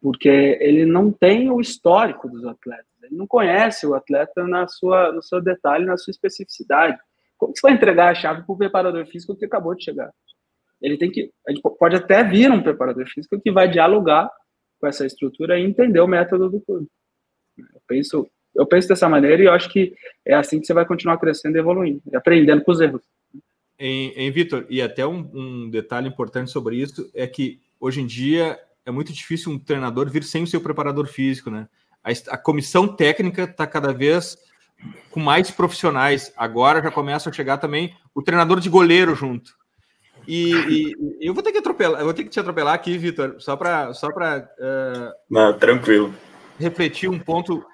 [0.00, 5.12] porque ele não tem o histórico dos atletas, ele não conhece o atleta na sua,
[5.12, 6.98] no seu detalhe, na sua especificidade.
[7.36, 10.10] Como você vai entregar a chave para o preparador físico que acabou de chegar?
[10.80, 14.30] Ele tem que, gente pode até vir um preparador físico que vai dialogar
[14.80, 16.88] com essa estrutura e entender o método do clube.
[17.58, 20.84] Eu penso, eu penso dessa maneira e eu acho que é assim que você vai
[20.84, 23.02] continuar crescendo e evoluindo, aprendendo com os erros.
[23.78, 28.06] Em, em Vitor, e até um, um detalhe importante sobre isso é que hoje em
[28.06, 31.66] dia é muito difícil um treinador vir sem o seu preparador físico, né?
[32.04, 34.36] A, a comissão técnica está cada vez
[35.10, 36.32] com mais profissionais.
[36.36, 39.58] Agora já começa a chegar também o treinador de goleiro junto.
[40.26, 43.36] E, e, eu vou ter que atropelar, eu vou ter que te atropelar aqui, Vitor,
[43.38, 46.14] só para só para uh, Não, tranquilo.
[46.58, 47.64] Refletir um ponto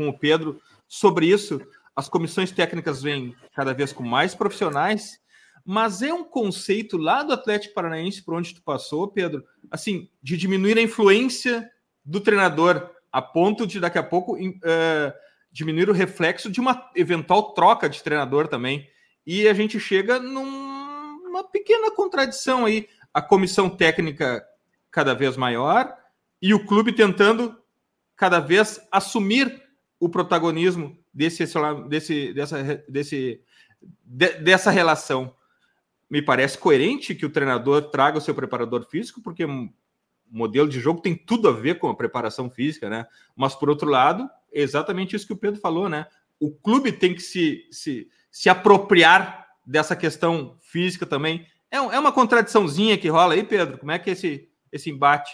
[0.00, 1.60] com o Pedro sobre isso.
[1.94, 5.20] As comissões técnicas vêm cada vez com mais profissionais
[5.64, 10.36] mas é um conceito lá do Atlético Paranaense, por onde tu passou, Pedro, assim, de
[10.36, 11.70] diminuir a influência
[12.04, 15.12] do treinador, a ponto de daqui a pouco uh,
[15.52, 18.88] diminuir o reflexo de uma eventual troca de treinador também.
[19.26, 22.88] E a gente chega numa pequena contradição aí.
[23.12, 24.44] A comissão técnica
[24.90, 25.94] cada vez maior
[26.40, 27.56] e o clube tentando
[28.16, 29.62] cada vez assumir
[30.00, 31.44] o protagonismo desse,
[31.86, 33.42] desse, dessa, desse,
[34.02, 35.36] de, dessa relação
[36.08, 39.68] me parece coerente que o treinador traga o seu preparador físico, porque o
[40.28, 43.06] modelo de jogo tem tudo a ver com a preparação física, né?
[43.36, 46.06] Mas, por outro lado, é exatamente isso que o Pedro falou, né?
[46.40, 51.46] O clube tem que se, se, se apropriar dessa questão física também.
[51.70, 53.78] É, é uma contradiçãozinha que rola aí, Pedro?
[53.78, 55.30] Como é que é esse, esse embate?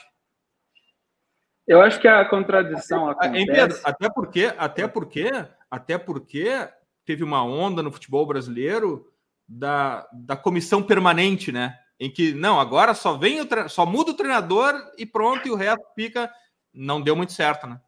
[1.67, 3.47] Eu acho que a contradição até, acontece...
[3.53, 5.31] Pedro, até porque, até porque,
[5.71, 6.69] até porque
[7.05, 9.11] teve uma onda no futebol brasileiro
[9.49, 11.77] da, da comissão permanente, né?
[11.99, 15.57] Em que não, agora só vem o só muda o treinador e pronto, e o
[15.57, 16.31] resto fica.
[16.75, 17.81] Não deu muito certo, né?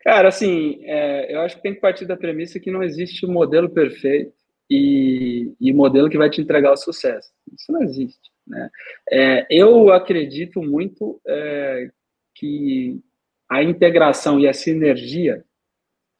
[0.00, 3.32] Cara, assim, é, eu acho que tem que partir da premissa que não existe um
[3.32, 4.32] modelo perfeito
[4.70, 7.32] e, e modelo que vai te entregar o sucesso.
[7.52, 8.30] Isso não existe.
[8.46, 8.70] Né?
[9.10, 11.90] É, eu acredito muito é,
[12.34, 13.00] que
[13.48, 15.44] a integração e a sinergia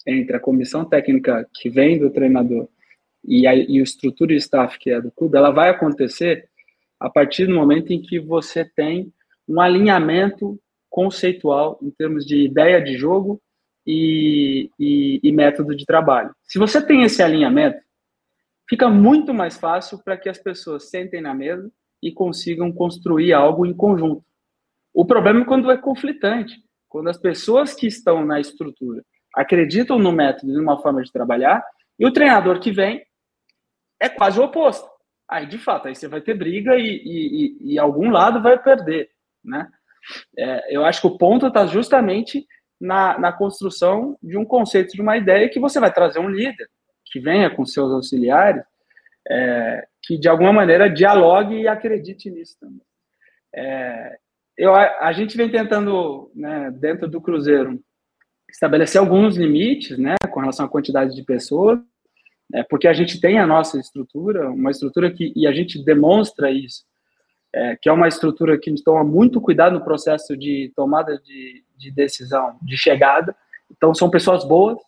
[0.07, 2.69] entre a comissão técnica que vem do treinador
[3.25, 6.49] e a, e a estrutura de staff que é do clube, ela vai acontecer
[7.01, 9.13] a partir do momento em que você tem
[9.49, 10.61] um alinhamento
[10.91, 13.41] conceitual em termos de ideia de jogo
[13.87, 16.35] e, e, e método de trabalho.
[16.45, 17.79] Se você tem esse alinhamento,
[18.69, 21.71] fica muito mais fácil para que as pessoas sentem na mesa
[22.05, 24.23] e consigam construir algo em conjunto.
[24.93, 26.55] O problema é quando é conflitante,
[26.87, 29.03] quando as pessoas que estão na estrutura
[29.35, 31.65] acreditam no método e numa forma de trabalhar,
[31.99, 33.03] e o treinador que vem
[33.99, 34.89] é quase o oposto.
[35.29, 39.09] Aí, de fato, aí você vai ter briga e, e, e algum lado vai perder,
[39.43, 39.67] né?
[40.39, 42.47] É, eu acho que o ponto está justamente
[42.79, 46.69] na, na construção de um conceito, de uma ideia que você vai trazer um líder
[47.07, 48.63] que venha com seus auxiliares,
[49.29, 52.83] é, que de alguma maneira dialogue e acredite nisso também.
[53.55, 54.19] É,
[54.57, 57.81] eu, a, a, gente vem tentando, né, dentro do Cruzeiro,
[58.51, 61.79] estabelecer alguns limites né, com relação à quantidade de pessoas,
[62.53, 66.51] é, porque a gente tem a nossa estrutura, uma estrutura que, e a gente demonstra
[66.51, 66.85] isso,
[67.53, 71.91] é, que é uma estrutura que toma muito cuidado no processo de tomada de, de
[71.91, 73.35] decisão, de chegada.
[73.71, 74.79] Então, são pessoas boas,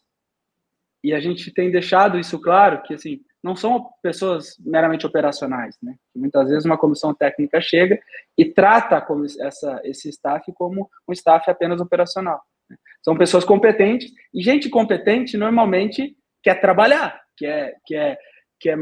[1.03, 5.95] e a gente tem deixado isso claro, que assim, não são pessoas meramente operacionais, né?
[6.15, 7.97] Muitas vezes uma comissão técnica chega
[8.37, 9.07] e trata
[9.41, 12.43] essa, esse staff como um staff apenas operacional.
[12.69, 12.77] Né?
[13.01, 18.19] São pessoas competentes, e gente competente normalmente quer trabalhar, quer, quer,
[18.59, 18.77] quer,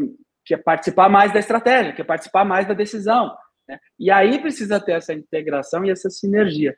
[0.46, 3.36] quer participar mais da estratégia, quer participar mais da decisão.
[3.68, 3.78] Né?
[3.98, 6.74] E aí precisa ter essa integração e essa sinergia.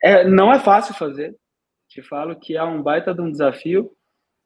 [0.00, 1.34] É, não é fácil fazer,
[1.88, 3.90] te falo que é um baita de um desafio,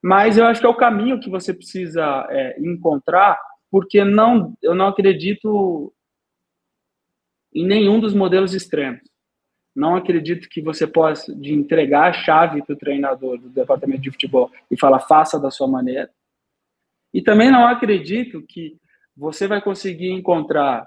[0.03, 3.39] mas eu acho que é o caminho que você precisa é, encontrar,
[3.71, 5.95] porque não, eu não acredito
[7.55, 9.03] em nenhum dos modelos extremos.
[9.75, 14.11] Não acredito que você possa de entregar a chave para o treinador do departamento de
[14.11, 16.11] futebol e falar faça da sua maneira.
[17.15, 18.77] E também não acredito que
[19.17, 20.87] você vai conseguir encontrar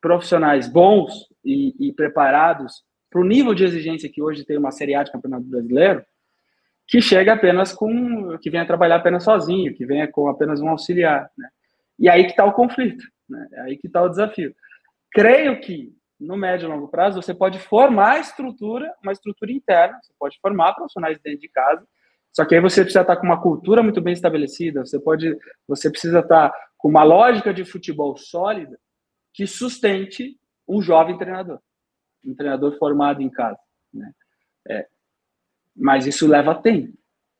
[0.00, 4.94] profissionais bons e, e preparados para o nível de exigência que hoje tem uma Série
[4.94, 6.04] A de Campeonato Brasileiro,
[6.88, 11.30] que chega apenas com, que venha trabalhar apenas sozinho, que venha com apenas um auxiliar,
[11.36, 11.48] né?
[11.98, 13.46] E aí que está o conflito, né?
[13.52, 14.54] É aí que está o desafio.
[15.12, 19.98] Creio que no médio e longo prazo você pode formar a estrutura, uma estrutura interna,
[20.02, 21.86] você pode formar profissionais dentro de casa,
[22.32, 25.90] só que aí você precisa estar com uma cultura muito bem estabelecida, você pode, você
[25.90, 28.78] precisa estar com uma lógica de futebol sólida
[29.34, 31.60] que sustente um jovem treinador,
[32.24, 33.60] um treinador formado em casa,
[33.92, 34.10] né?
[34.68, 34.86] É,
[35.78, 36.92] mas isso leva tempo,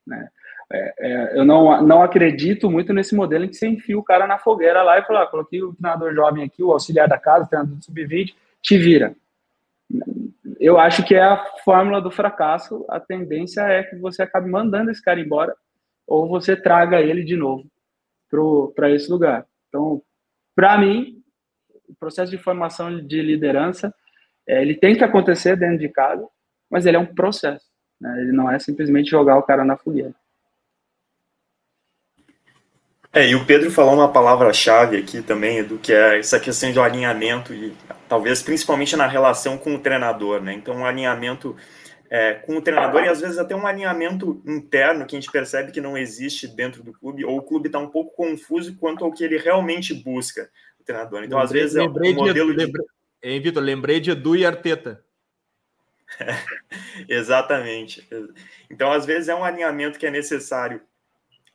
[0.07, 0.29] né?
[0.71, 4.27] É, é, eu não, não acredito muito nesse modelo em que você enfia o cara
[4.27, 7.47] na fogueira lá e fala, ah, coloquei o treinador jovem aqui, o auxiliar da casa,
[7.47, 9.15] o treinador do sub-20, te vira.
[10.61, 14.91] Eu acho que é a fórmula do fracasso, a tendência é que você acabe mandando
[14.91, 15.57] esse cara embora
[16.07, 17.65] ou você traga ele de novo
[18.75, 19.47] para esse lugar.
[19.69, 20.03] Então,
[20.55, 21.23] para mim,
[21.89, 23.95] o processo de formação de liderança,
[24.47, 26.27] é, ele tem que acontecer dentro de casa,
[26.71, 27.68] mas ele é um processo.
[28.01, 28.23] Né?
[28.23, 30.15] Ele não é simplesmente jogar o cara na fogueira.
[33.13, 36.79] É, e o Pedro falou uma palavra-chave aqui também, do que é essa questão de
[36.79, 37.75] alinhamento, e
[38.09, 40.53] talvez principalmente na relação com o treinador, né?
[40.53, 41.57] Então, um alinhamento
[42.11, 45.73] é, com o treinador e às vezes até um alinhamento interno que a gente percebe
[45.73, 49.13] que não existe dentro do clube, ou o clube está um pouco confuso quanto ao
[49.13, 51.25] que ele realmente busca, o treinador.
[51.25, 52.67] Então, lembrei, às vezes, é um modelo de.
[52.67, 52.79] de...
[53.23, 53.63] Hein, Vitor?
[53.63, 55.03] Lembrei de Edu e Arteta.
[57.09, 58.07] Exatamente.
[58.71, 60.81] Então, às vezes, é um alinhamento que é necessário,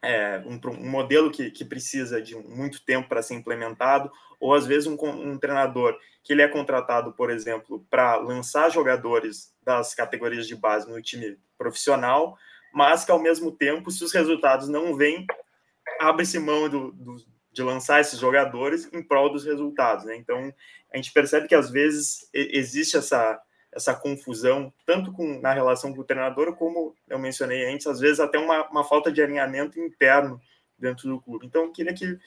[0.02, 4.68] é, um, um, modelo que, que precisa de muito tempo para ser implementado, ou às
[4.68, 10.48] vezes um, um, treinador que ele é contratado, por exemplo, para lançar jogadores das categorias
[10.48, 12.38] de base no time profissional,
[12.74, 15.26] mas que ao mesmo tempo, se os resultados não vêm,
[16.00, 17.16] abre-se mão do, do,
[17.52, 20.06] de lançar esses jogadores em prol dos resultados.
[20.06, 20.18] Né?
[20.18, 20.54] Então,
[20.92, 23.40] a gente percebe que às vezes existe essa
[23.76, 28.20] essa confusão, tanto com, na relação com o treinador, como eu mencionei antes, às vezes
[28.20, 30.40] até uma, uma falta de alinhamento interno
[30.78, 31.46] dentro do clube.
[31.46, 32.18] Então, eu queria que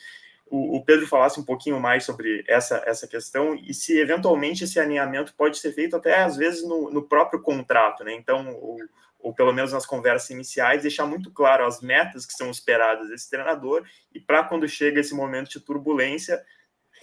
[0.48, 4.78] o, o, Pedro falasse um pouquinho mais sobre essa, essa questão e se eventualmente esse
[4.78, 8.12] alinhamento pode ser feito até às vezes no, no próprio contrato, né?
[8.14, 8.78] Então, ou,
[9.18, 13.28] ou pelo menos nas conversas iniciais, deixar muito claro as metas que são esperadas desse
[13.28, 13.84] treinador
[14.14, 16.40] e para quando chega esse momento de turbulência,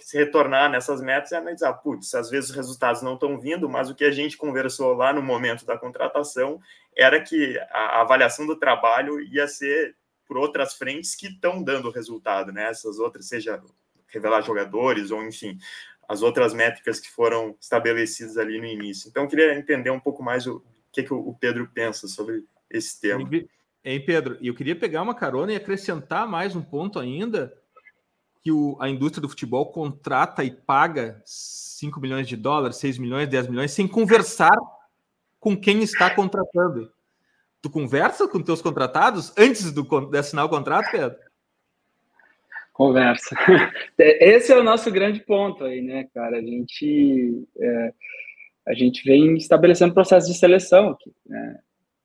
[0.00, 3.88] se retornar nessas metas e analisar, putz, às vezes os resultados não estão vindo, mas
[3.88, 6.60] o que a gente conversou lá no momento da contratação
[6.96, 12.52] era que a avaliação do trabalho ia ser por outras frentes que estão dando resultado,
[12.52, 12.68] né?
[12.70, 13.62] Essas outras, seja
[14.08, 15.58] revelar jogadores ou enfim,
[16.08, 19.08] as outras métricas que foram estabelecidas ali no início.
[19.08, 23.00] Então, eu queria entender um pouco mais o que, que o Pedro pensa sobre esse
[23.00, 23.28] tema.
[23.84, 24.38] Hein, Pedro?
[24.40, 27.54] E eu queria pegar uma carona e acrescentar mais um ponto ainda,
[28.44, 33.26] que o, a indústria do futebol contrata e paga 5 milhões de dólares, 6 milhões,
[33.26, 34.54] 10 milhões, sem conversar
[35.40, 36.92] com quem está contratando.
[37.62, 41.16] Tu conversa com teus contratados antes do, de assinar o contrato, Pedro?
[42.74, 43.34] Conversa.
[43.96, 46.36] Esse é o nosso grande ponto aí, né, cara?
[46.36, 47.92] A gente, é,
[48.66, 51.10] a gente vem estabelecendo processo de seleção aqui.
[51.24, 51.58] Né?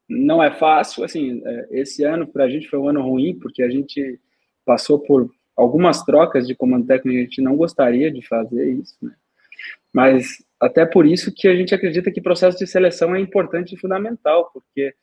[0.07, 3.61] Não é fácil, assim, é, esse ano para a gente foi um ano ruim, porque
[3.61, 4.17] a gente
[4.63, 5.29] passou por
[5.59, 9.13] algumas trocas de comando técnico, a gente não gostaria de fazer isso, né?
[9.93, 13.75] Mas até por isso que a gente acredita que o processo de seleção é importante
[13.75, 14.93] e fundamental, porque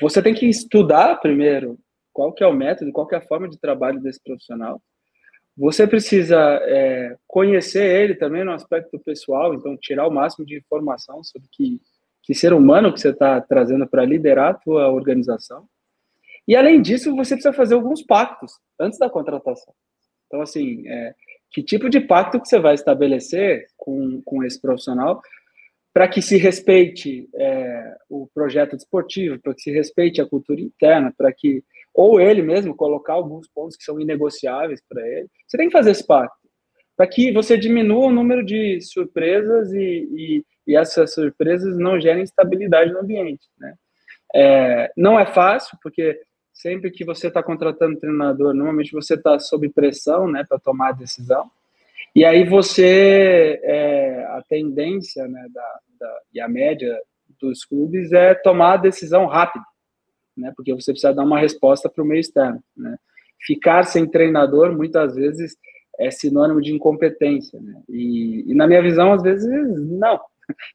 [0.00, 1.78] você tem que estudar primeiro
[2.12, 4.82] qual que é o método, qual que é a forma de trabalho desse profissional.
[5.56, 11.22] Você precisa é, conhecer ele também no aspecto pessoal, então tirar o máximo de informação
[11.22, 11.80] sobre que,
[12.22, 15.68] que ser humano que você está trazendo para liderar a tua organização.
[16.48, 19.74] E além disso, você precisa fazer alguns pactos antes da contratação.
[20.26, 21.14] Então, assim, é,
[21.50, 25.20] que tipo de pacto que você vai estabelecer com, com esse profissional
[25.92, 31.12] para que se respeite é, o projeto desportivo, para que se respeite a cultura interna,
[31.16, 31.62] para que
[31.94, 35.28] ou ele mesmo colocar alguns pontos que são inegociáveis para ele.
[35.46, 36.48] Você tem que fazer esse pacto
[36.96, 42.24] para que você diminua o número de surpresas e, e, e essas surpresas não gerem
[42.24, 43.46] estabilidade no ambiente.
[43.58, 43.74] Né?
[44.34, 46.20] É, não é fácil, porque
[46.58, 50.88] sempre que você está contratando um treinador, normalmente você está sob pressão né, para tomar
[50.88, 51.48] a decisão.
[52.14, 57.00] E aí você, é, a tendência né, da, da, e a média
[57.40, 59.64] dos clubes é tomar a decisão rápida,
[60.36, 62.60] né, porque você precisa dar uma resposta para o meio externo.
[62.76, 62.98] Né.
[63.40, 65.56] Ficar sem treinador, muitas vezes,
[65.96, 67.60] é sinônimo de incompetência.
[67.60, 70.20] Né, e, e, na minha visão, às vezes, não.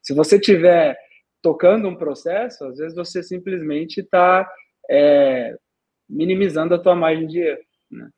[0.00, 0.96] Se você tiver
[1.42, 4.50] tocando um processo, às vezes você simplesmente está
[4.88, 5.54] é,
[6.08, 7.62] minimizando a tua margem de erro.
[7.90, 8.08] Né?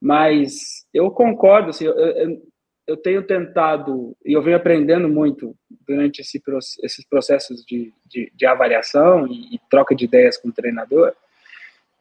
[0.00, 2.42] Mas eu concordo, assim, eu, eu,
[2.86, 5.56] eu, tenho tentado, e eu venho aprendendo muito
[5.86, 6.42] durante esse,
[6.82, 11.14] esses processos de, de, de avaliação e, e, troca de ideias com o treinador,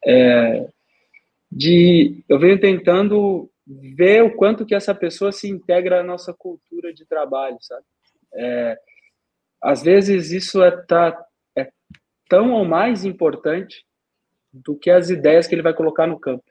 [0.06, 0.68] é,
[1.52, 6.94] de, eu venho tentando ver o quanto que essa pessoa se integra à nossa cultura
[6.94, 7.86] de trabalho, sabe?
[8.34, 8.78] É,
[9.62, 11.70] às vezes isso é, tá, é
[12.28, 13.86] tão ou mais importante
[14.54, 16.44] do que as ideias que ele vai colocar no campo.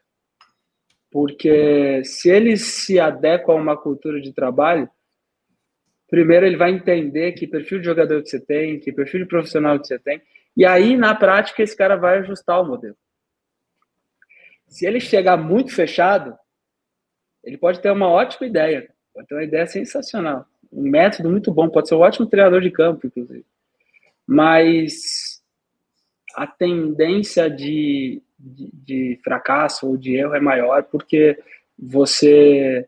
[1.11, 4.89] Porque se ele se adequa a uma cultura de trabalho,
[6.09, 9.79] primeiro ele vai entender que perfil de jogador que você tem, que perfil de profissional
[9.79, 10.23] que você tem,
[10.57, 12.97] e aí na prática esse cara vai ajustar o modelo.
[14.69, 16.37] Se ele chegar muito fechado,
[17.43, 21.69] ele pode ter uma ótima ideia, pode ter uma ideia sensacional, um método muito bom,
[21.69, 23.45] pode ser um ótimo treinador de campo, inclusive.
[24.27, 25.30] Mas
[26.35, 31.39] a tendência de, de, de, fracasso ou de erro é maior porque
[31.79, 32.87] você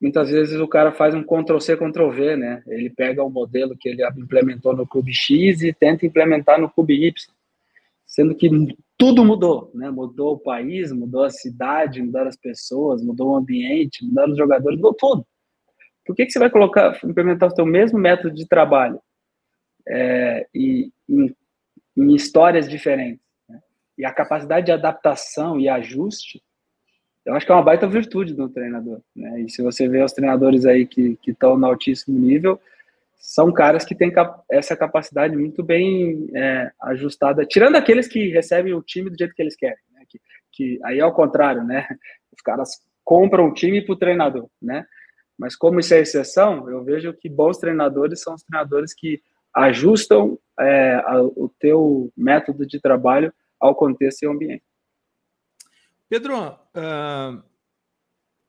[0.00, 2.62] muitas vezes o cara faz um Ctrl C Ctrl V, né?
[2.66, 7.06] Ele pega o modelo que ele implementou no clube X e tenta implementar no clube
[7.06, 7.14] Y,
[8.04, 8.50] sendo que
[8.98, 9.90] tudo mudou, né?
[9.90, 14.76] Mudou o país, mudou a cidade, mudaram as pessoas, mudou o ambiente, mudaram os jogadores,
[14.76, 15.26] mudou tudo.
[16.04, 19.00] Por que, que você vai colocar, implementar o seu mesmo método de trabalho
[19.88, 21.34] é, e em
[21.96, 23.24] em histórias diferentes.
[23.48, 23.60] Né?
[23.98, 26.42] E a capacidade de adaptação e ajuste,
[27.24, 29.00] eu acho que é uma baita virtude do treinador.
[29.14, 29.42] Né?
[29.42, 32.60] E se você vê os treinadores aí que estão no altíssimo nível,
[33.22, 38.74] são caras que têm cap essa capacidade muito bem é, ajustada, tirando aqueles que recebem
[38.74, 39.78] o time do jeito que eles querem.
[39.92, 40.02] Né?
[40.08, 40.20] Que,
[40.50, 41.86] que aí é o contrário, né?
[42.32, 44.84] Os caras compram o time para o treinador, né?
[45.38, 49.22] Mas como isso é exceção, eu vejo que bons treinadores são os treinadores que
[49.54, 54.64] ajustam é, a, o teu método de trabalho ao contexto e ao ambiente.
[56.08, 57.42] Pedro, uh,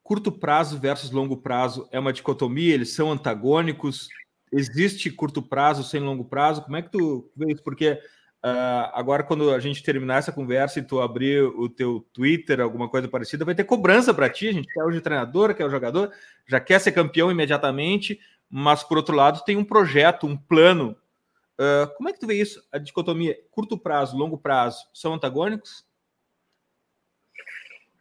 [0.02, 2.74] curto prazo versus longo prazo é uma dicotomia?
[2.74, 4.10] Eles são antagônicos?
[4.52, 6.62] Existe curto prazo sem longo prazo?
[6.62, 7.64] Como é que tu vê isso?
[7.64, 7.92] Porque
[8.44, 12.90] uh, agora, quando a gente terminar essa conversa e tu abrir o teu Twitter, alguma
[12.90, 14.50] coisa parecida, vai ter cobrança para ti.
[14.50, 16.12] A gente quer hoje treinador, quer o jogador,
[16.46, 18.20] já quer ser campeão imediatamente
[18.56, 20.96] mas por outro lado tem um projeto, um plano.
[21.60, 22.64] Uh, como é que tu vê isso?
[22.72, 25.84] A dicotomia curto prazo, longo prazo, são antagônicos?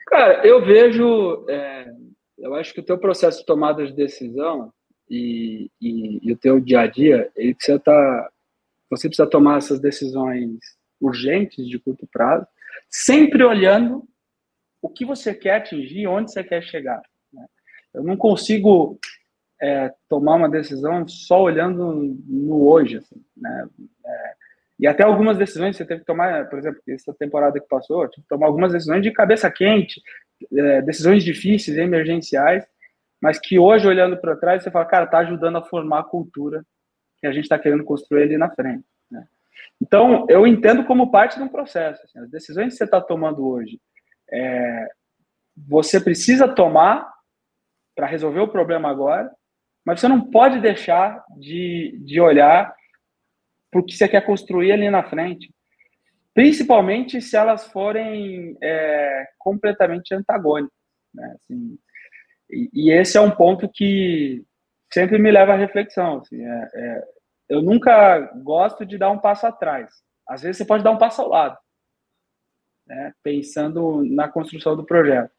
[0.09, 1.91] Cara, eu vejo, é,
[2.37, 4.71] eu acho que o teu processo de tomada de decisão
[5.09, 8.31] e, e, e o teu dia a dia, ele precisa tá,
[8.91, 10.59] você precisa tomar essas decisões
[11.01, 12.47] urgentes de curto prazo,
[12.91, 14.07] sempre olhando
[14.83, 17.01] o que você quer atingir, onde você quer chegar.
[17.33, 17.47] Né?
[17.95, 19.01] Eu não consigo
[19.63, 23.69] é, tomar uma decisão só olhando no hoje, assim, né?
[24.05, 24.35] É,
[24.81, 28.23] E até algumas decisões você teve que tomar, por exemplo, essa temporada que passou, tive
[28.23, 30.03] que tomar algumas decisões de cabeça quente,
[30.53, 32.67] é, decisões difíceis, emergenciais,
[33.21, 36.65] mas que hoje, olhando para trás, você fala, cara, tá ajudando a formar a cultura
[37.21, 38.85] que a gente está querendo construir ali na frente.
[39.09, 39.25] Né?
[39.81, 42.03] Então, eu entendo como parte de um processo.
[42.05, 43.81] Assim, as decisões que você está tomando hoje,
[44.29, 44.89] é,
[45.57, 47.09] você precisa tomar
[47.95, 49.31] para resolver o problema agora,
[49.85, 52.75] mas você não pode deixar de, de olhar
[53.71, 55.53] para o que você quer construir ali na frente,
[56.35, 60.77] principalmente se elas forem é, completamente antagônicas.
[61.15, 61.35] Né?
[61.35, 61.79] Assim,
[62.51, 64.45] e, e, esse é um ponto que
[64.93, 66.19] sempre me leva à reflexão.
[66.19, 67.03] Assim, é, é,
[67.49, 69.91] eu nunca gosto de dar um passo atrás.
[70.29, 71.59] Às vezes você pode dar um passo ao lado,
[72.87, 73.13] né?
[73.23, 75.33] pensando na construção do projeto.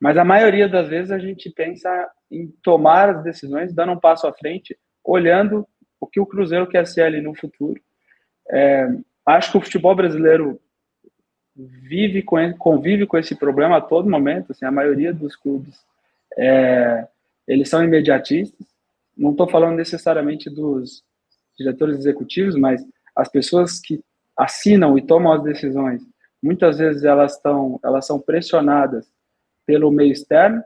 [0.00, 4.26] Mas a maioria das vezes a gente pensa em tomar as decisões, dando um passo
[4.26, 5.66] à frente, olhando
[6.00, 7.80] o que o Cruzeiro quer ser ali no futuro.
[8.50, 8.88] É,
[9.26, 10.60] acho que o futebol brasileiro
[11.56, 14.52] vive com, convive com esse problema a todo momento.
[14.52, 15.84] Assim, a maioria dos clubes
[16.36, 17.06] é,
[17.46, 18.66] eles são imediatistas.
[19.16, 21.02] Não estou falando necessariamente dos
[21.58, 22.84] diretores executivos, mas
[23.16, 24.00] as pessoas que
[24.36, 26.00] assinam e tomam as decisões,
[26.40, 29.10] muitas vezes elas estão, elas são pressionadas
[29.66, 30.62] pelo meio externo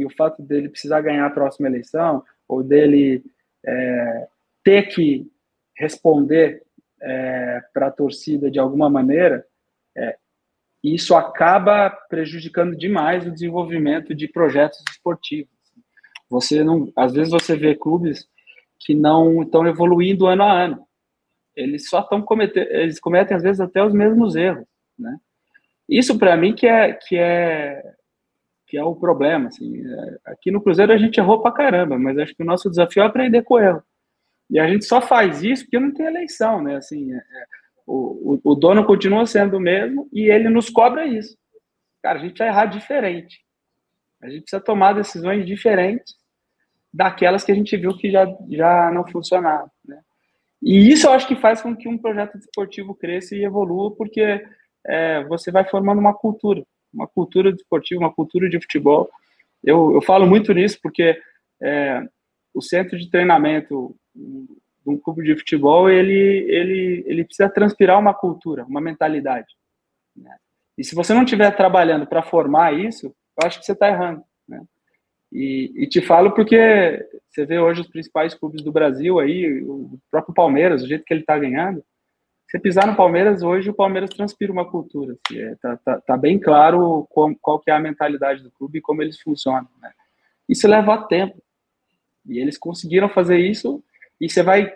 [0.00, 3.22] e o fato dele precisar ganhar a próxima eleição ou dele
[3.64, 4.28] é,
[4.64, 5.30] ter que
[5.76, 6.62] responder
[7.00, 9.46] é, para a torcida de alguma maneira,
[9.96, 10.16] é,
[10.82, 15.50] isso acaba prejudicando demais o desenvolvimento de projetos esportivos.
[16.28, 18.26] Você não, às vezes você vê clubes
[18.78, 20.86] que não estão evoluindo ano a ano.
[21.54, 24.66] Eles só estão cometendo, eles cometem às vezes até os mesmos erros,
[24.98, 25.18] né?
[25.88, 27.82] Isso para mim que é que é
[28.70, 29.48] que é o problema.
[29.48, 29.84] Assim.
[29.84, 33.02] É, aqui no Cruzeiro a gente errou pra caramba, mas acho que o nosso desafio
[33.02, 33.82] é aprender com o erro.
[34.48, 36.76] E a gente só faz isso porque não tem eleição, né?
[36.76, 37.44] Assim, é, é,
[37.86, 41.36] o, o, dono continua sendo o mesmo e ele nos cobra isso.
[42.02, 43.40] Cara, a gente vai errar diferente.
[44.22, 46.14] A gente precisa tomar decisões diferentes
[46.92, 50.00] daquelas que a gente viu que já, já não funcionaram, né?
[50.62, 54.44] E isso eu acho que faz com que um projeto desportivo cresça e evolua, porque
[54.86, 56.62] é, você vai formando uma cultura
[56.92, 59.08] uma cultura desportiva, uma cultura de futebol.
[59.62, 61.20] Eu, eu falo muito nisso porque
[61.62, 62.02] é,
[62.54, 66.14] o centro de treinamento de um clube de futebol, ele,
[66.48, 69.48] ele, ele precisa transpirar uma cultura, uma mentalidade.
[70.16, 70.34] Né?
[70.76, 74.22] E se você não estiver trabalhando para formar isso, eu acho que você está errando.
[74.48, 74.62] Né?
[75.32, 79.98] E, e, te falo porque você vê hoje os principais clubes do Brasil aí, o
[80.10, 81.84] próprio Palmeiras, o jeito que ele está ganhando,
[82.50, 85.16] você pisar no Palmeiras hoje, o Palmeiras transpira uma cultura.
[85.24, 88.78] Assim, é, tá, tá, tá, bem claro qual, qual que é a mentalidade do clube
[88.78, 89.68] e como eles funcionam.
[89.80, 89.92] Né?
[90.48, 91.40] Isso leva tempo.
[92.26, 93.82] E eles conseguiram fazer isso
[94.20, 94.72] e você vai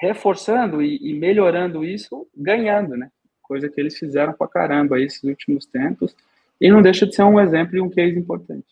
[0.00, 3.08] reforçando e, e melhorando isso, ganhando, né?
[3.40, 6.14] Coisa que eles fizeram pra caramba esses últimos tempos.
[6.60, 8.66] E não deixa de ser um exemplo e um case importante.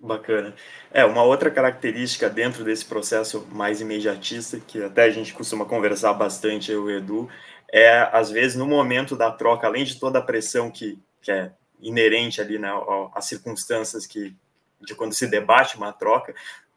[0.00, 0.54] Bacana.
[0.92, 6.12] É, uma outra característica dentro desse processo mais imediatista, que até a gente costuma conversar
[6.12, 7.28] bastante, eu e o Edu,
[7.70, 11.50] é, às vezes, no momento da troca, além de toda a pressão que, que é
[11.80, 12.70] inerente ali, né,
[13.12, 14.36] às circunstâncias que,
[14.80, 16.32] de quando se debate uma troca,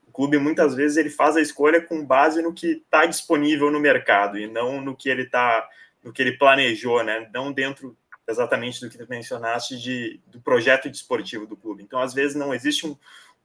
[0.07, 3.79] o clube, muitas vezes, ele faz a escolha com base no que está disponível no
[3.79, 5.69] mercado e não no que ele está,
[6.03, 7.95] no que ele planejou, né, não dentro
[8.27, 11.83] exatamente do que tu mencionaste de, do projeto desportivo do clube.
[11.83, 12.95] Então, às vezes, não existe um,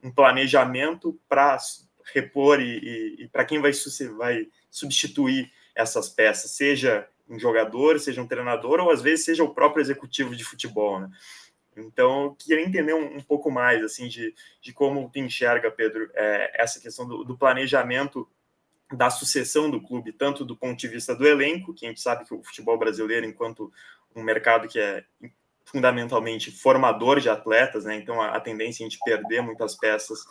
[0.03, 1.57] um planejamento para
[2.13, 3.71] repor e, e, e para quem vai,
[4.17, 9.53] vai substituir essas peças, seja um jogador, seja um treinador, ou às vezes seja o
[9.53, 11.09] próprio executivo de futebol, né?
[11.75, 16.09] Então, eu queria entender um, um, pouco mais, assim, de, de como tu enxerga, Pedro,
[16.15, 18.27] é, essa questão do, do, planejamento
[18.91, 22.25] da sucessão do clube, tanto do ponto de vista do elenco, que a gente sabe
[22.25, 23.71] que o futebol brasileiro, enquanto
[24.17, 25.03] um mercado que é
[25.65, 27.95] fundamentalmente formador de atletas, né?
[27.95, 30.23] Então a, a tendência é a gente perder muitas peças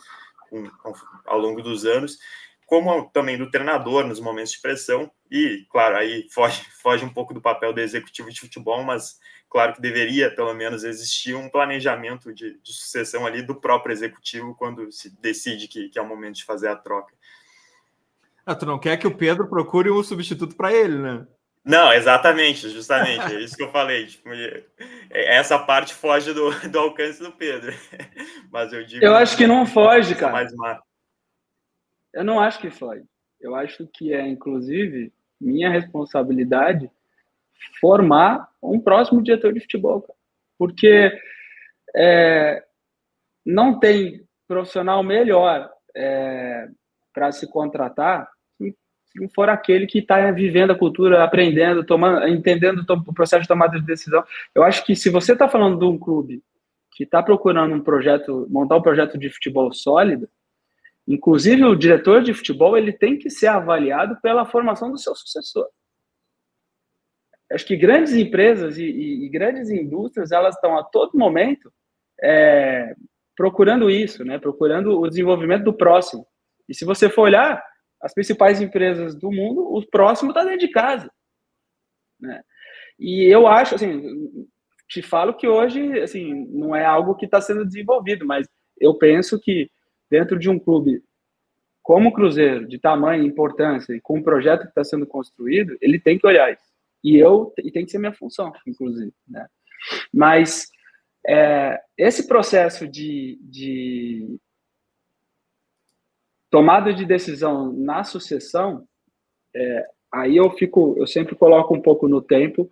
[0.49, 0.93] com, com,
[1.25, 2.17] ao longo dos anos,
[2.65, 7.33] como também do treinador nos momentos de pressão e, claro, aí foge, foge um pouco
[7.33, 9.19] do papel do executivo de futebol, mas
[9.49, 14.55] claro que deveria pelo menos existir um planejamento de, de sucessão ali do próprio executivo
[14.55, 17.13] quando se decide que, que é o momento de fazer a troca.
[18.45, 21.27] Ah, tu não quer que o Pedro procure um substituto para ele, né?
[21.67, 24.05] Não, exatamente, justamente, é isso que eu falei.
[24.05, 24.29] Tipo,
[25.11, 27.73] essa parte foge do, do alcance do Pedro.
[28.49, 29.03] Mas eu digo.
[29.03, 30.31] Eu acho que não foge, cara.
[30.31, 30.53] Mais
[32.13, 33.03] Eu não acho que foge.
[33.39, 35.11] Eu acho que é, inclusive,
[35.41, 36.89] minha responsabilidade
[37.81, 40.17] formar um próximo diretor de futebol, cara.
[40.57, 41.11] Porque
[41.93, 42.63] é,
[43.45, 46.69] não tem profissional melhor é,
[47.13, 48.29] para se contratar
[49.33, 53.85] for aquele que está vivendo a cultura, aprendendo, tomando, entendendo o processo de tomada de
[53.85, 54.23] decisão.
[54.53, 56.43] Eu acho que se você está falando de um clube
[56.91, 60.29] que está procurando um projeto, montar um projeto de futebol sólido,
[61.07, 65.67] inclusive o diretor de futebol ele tem que ser avaliado pela formação do seu sucessor.
[67.51, 71.71] Acho que grandes empresas e, e, e grandes indústrias elas estão a todo momento
[72.21, 72.93] é,
[73.35, 74.37] procurando isso, né?
[74.37, 76.25] Procurando o desenvolvimento do próximo.
[76.67, 77.63] E se você for olhar
[78.07, 81.11] as principais empresas do mundo, o próximo está dentro de casa,
[82.17, 82.41] né?
[82.97, 84.47] E eu acho, assim,
[84.87, 88.47] te falo que hoje, assim, não é algo que está sendo desenvolvido, mas
[88.79, 89.69] eu penso que
[90.09, 91.03] dentro de um clube
[91.83, 95.99] como o Cruzeiro, de tamanho, importância e com o projeto que está sendo construído, ele
[95.99, 96.63] tem que olhar isso.
[97.03, 99.47] E eu e tem que ser minha função, inclusive, né?
[100.13, 100.69] Mas
[101.25, 104.37] é, esse processo de, de
[106.49, 108.87] tomada de decisão na sucessão,
[109.55, 112.69] é, aí eu fico, eu sempre coloco um pouco no tempo,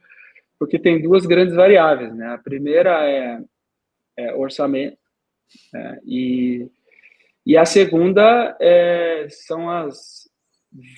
[0.58, 2.28] porque tem duas grandes variáveis, né?
[2.28, 3.42] A primeira é,
[4.18, 4.98] é orçamento
[5.74, 6.70] é, e
[7.46, 10.28] e a segunda é, são as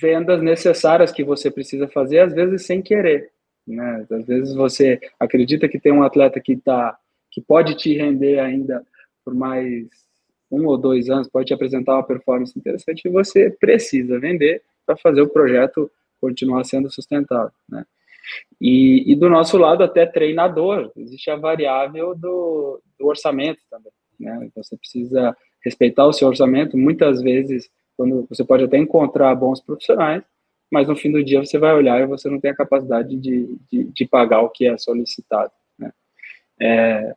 [0.00, 3.30] vendas necessárias que você precisa fazer, às vezes sem querer.
[3.66, 4.06] Né?
[4.10, 6.98] Às vezes você acredita que tem um atleta que está
[7.30, 8.82] que pode te render ainda
[9.22, 9.86] por mais
[10.50, 14.96] um ou dois anos, pode te apresentar uma performance interessante e você precisa vender para
[14.96, 15.90] fazer o projeto
[16.20, 17.84] continuar sendo sustentável, né?
[18.60, 24.50] E, e, do nosso lado, até treinador, existe a variável do, do orçamento também, né?
[24.56, 30.22] Você precisa respeitar o seu orçamento, muitas vezes, quando você pode até encontrar bons profissionais,
[30.70, 33.56] mas no fim do dia você vai olhar e você não tem a capacidade de,
[33.70, 35.52] de, de pagar o que é solicitado.
[36.60, 37.14] É,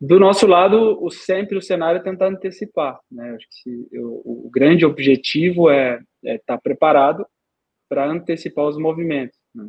[0.00, 2.98] do nosso lado, o, sempre o cenário é tentar antecipar.
[3.10, 3.32] Né?
[3.32, 7.26] Acho que se, eu, o grande objetivo é estar é tá preparado
[7.86, 9.38] para antecipar os movimentos.
[9.54, 9.68] Né?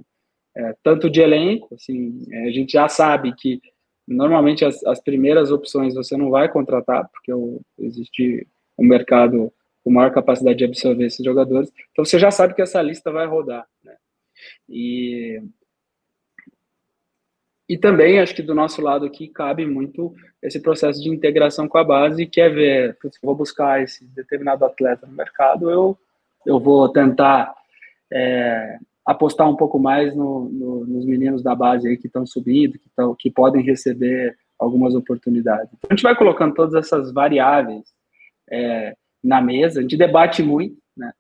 [0.56, 3.60] É, tanto de elenco, assim, é, a gente já sabe que
[4.08, 9.52] normalmente as, as, primeiras opções você não vai contratar, porque o, existe um mercado
[9.84, 13.26] com maior capacidade de absorver esses jogadores, então você já sabe que essa lista vai
[13.26, 13.66] rodar.
[13.84, 13.96] Né?
[14.70, 15.42] E
[17.72, 20.14] e também acho que do nosso lado aqui cabe muito
[20.44, 24.66] esse processo de integração com a base, que é ver, se vou buscar esse determinado
[24.66, 25.98] atleta no mercado, eu,
[26.46, 27.56] eu vou tentar
[28.12, 32.74] é, apostar um pouco mais no, no, nos meninos da base aí que estão subindo,
[32.74, 35.70] que, tão, que podem receber algumas oportunidades.
[35.74, 37.86] Então, a gente vai colocando todas essas variáveis
[38.52, 41.14] é, na mesa, a gente debate muito, né?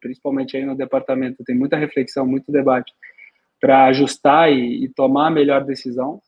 [0.00, 2.92] principalmente aí no departamento, tem muita reflexão, muito debate
[3.64, 6.20] para ajustar e, e, tomar a melhor decisão,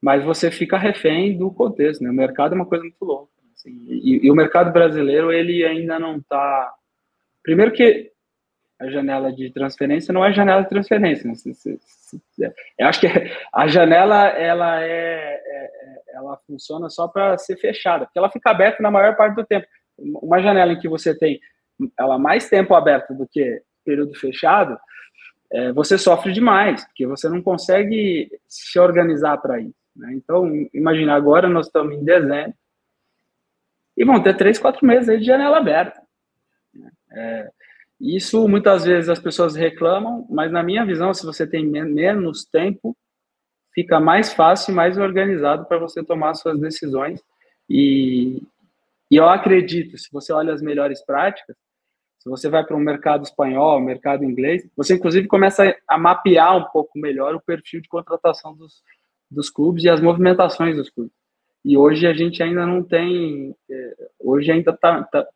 [0.00, 2.08] mas você fica refém do contexto, né?
[2.08, 3.30] O mercado é uma coisa muito louca.
[3.54, 6.72] Assim, e, e, o mercado brasileiro, ele ainda não está...
[7.42, 8.10] Primeiro que
[8.80, 11.30] a janela de transferência não é janela de transferência.
[11.30, 12.50] Né?
[12.78, 13.08] Eu acho que
[13.52, 15.70] a janela, ela, é, é
[16.14, 19.66] ela funciona só para ser fechada, porque ela fica aberta na maior parte do tempo.
[19.98, 21.38] Uma janela em que você tem
[22.00, 24.78] ela mais tempo aberta do que período fechado,
[25.54, 29.76] é, você sofre demais, porque você não consegue se organizar para isso.
[29.94, 30.12] Né?
[30.14, 32.54] Então, imagina, agora nós estamos em dezembro
[33.96, 36.02] e vão ter três, quatro meses aí de janela aberta.
[36.74, 36.90] Né?
[37.12, 37.50] É,
[38.00, 42.96] isso muitas vezes as pessoas reclamam, mas na minha visão, se você tem menos tempo,
[43.72, 47.22] fica mais fácil e mais organizado para você tomar suas decisões.
[47.70, 48.42] E,
[49.08, 51.56] e eu acredito, se você olha as melhores práticas,
[52.24, 56.64] se você vai para um mercado espanhol, mercado inglês, você inclusive começa a mapear um
[56.72, 58.82] pouco melhor o perfil de contratação dos,
[59.30, 61.12] dos clubes e as movimentações dos clubes.
[61.62, 65.28] E hoje a gente ainda não tem, é, hoje ainda está tá,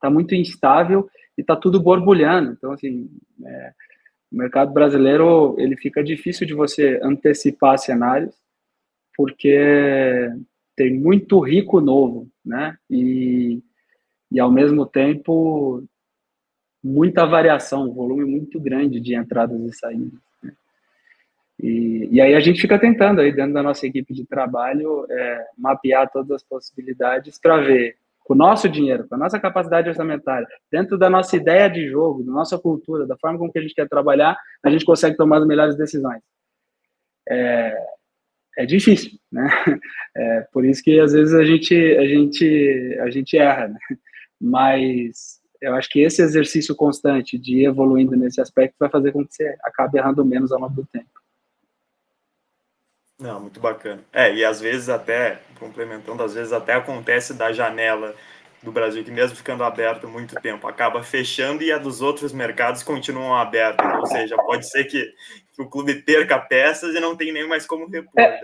[0.00, 1.08] tá muito instável
[1.38, 2.52] e está tudo borbulhando.
[2.52, 3.08] Então, assim,
[3.44, 3.72] é,
[4.32, 8.34] o mercado brasileiro ele fica difícil de você antecipar cenários,
[9.16, 10.28] porque
[10.74, 12.76] tem muito rico novo, né?
[12.90, 13.62] E,
[14.32, 15.84] e ao mesmo tempo
[16.82, 20.12] muita variação, um volume muito grande de entradas e saídas.
[20.42, 20.52] Né?
[21.58, 25.46] E, e aí a gente fica tentando aí dentro da nossa equipe de trabalho é,
[25.56, 30.46] mapear todas as possibilidades para ver com o nosso dinheiro, com a nossa capacidade orçamentária,
[30.70, 33.74] dentro da nossa ideia de jogo, da nossa cultura, da forma como que a gente
[33.74, 36.22] quer trabalhar, a gente consegue tomar as melhores decisões.
[37.28, 37.76] É,
[38.58, 39.48] é difícil, né?
[40.16, 43.78] É, por isso que às vezes a gente a gente a gente erra, né?
[44.40, 49.26] Mas eu acho que esse exercício constante de ir evoluindo nesse aspecto vai fazer com
[49.26, 51.08] que você acabe errando menos ao longo do tempo.
[53.18, 54.02] Não, muito bacana.
[54.12, 58.14] É, e às vezes até, complementando, às vezes até acontece da janela
[58.62, 62.82] do Brasil, que mesmo ficando aberto muito tempo, acaba fechando e a dos outros mercados
[62.82, 63.86] continuam abertos.
[63.98, 65.12] Ou seja, pode ser que,
[65.54, 68.12] que o clube perca peças e não tem nem mais como repor.
[68.18, 68.40] É,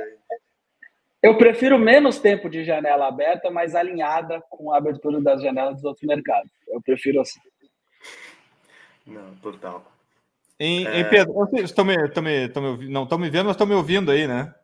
[1.23, 5.85] eu prefiro menos tempo de janela aberta, mas alinhada com a abertura das janelas dos
[5.85, 6.51] outros mercados.
[6.69, 7.41] Eu prefiro assim.
[9.07, 9.91] Não, total.
[10.59, 11.01] Em, é...
[11.01, 13.55] em Pedro, vocês estão me, estão me, estão me ouvindo, não estão me vendo, mas
[13.55, 14.55] estão me ouvindo aí, né?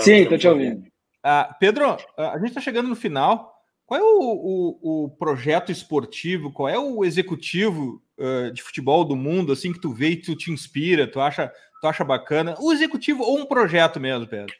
[0.00, 0.84] Sim, estou te ouvindo.
[1.22, 3.52] Ah, Pedro, a gente está chegando no final.
[3.84, 6.52] Qual é o, o, o, projeto esportivo?
[6.52, 10.34] Qual é o executivo uh, de futebol do mundo assim que tu vê e tu
[10.34, 11.06] te inspira?
[11.06, 12.54] Tu acha, tu acha bacana?
[12.58, 14.54] O executivo ou um projeto mesmo, Pedro?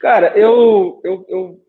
[0.00, 1.66] Cara, eu, eu, eu,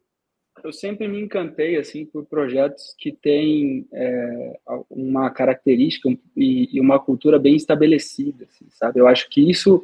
[0.64, 4.60] eu sempre me encantei assim por projetos que têm é,
[4.90, 9.00] uma característica e, e, uma cultura bem estabelecida, assim, sabe?
[9.00, 9.84] Eu acho que isso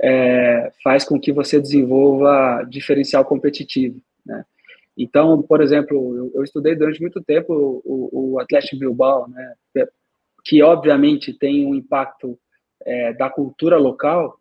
[0.00, 4.44] é, faz com que você desenvolva diferencial competitivo, né?
[4.98, 9.54] Então, por exemplo, eu, eu estudei durante muito tempo o, o Atlético Bilbao, né?
[10.44, 12.38] Que obviamente tem um impacto
[12.84, 14.38] é, da cultura local,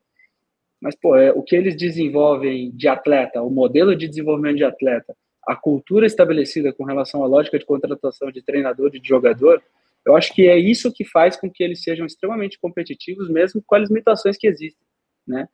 [0.86, 5.15] mas pô, é, o que eles desenvolvem de atleta, o modelo de desenvolvimento de atleta,
[5.47, 9.63] a cultura estabelecida com relação à lógica de contratação de treinador e de jogador,
[10.05, 13.73] eu acho que é isso que faz com que eles sejam extremamente competitivos, mesmo com
[13.73, 14.86] as limitações que existem.
[15.27, 15.47] Né?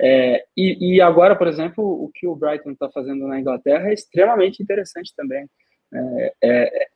[0.00, 3.92] É, e, e, agora, por exemplo, o que o Brighton está fazendo na Inglaterra é
[3.92, 5.46] extremamente interessante também.
[5.92, 6.86] É, é,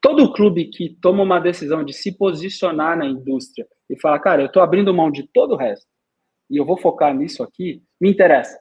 [0.00, 4.46] todo clube que toma uma decisão de se posicionar na indústria e fala, cara, eu
[4.46, 5.95] estou abrindo mão de todo o resto
[6.50, 8.60] e eu vou focar nisso aqui, me interessa.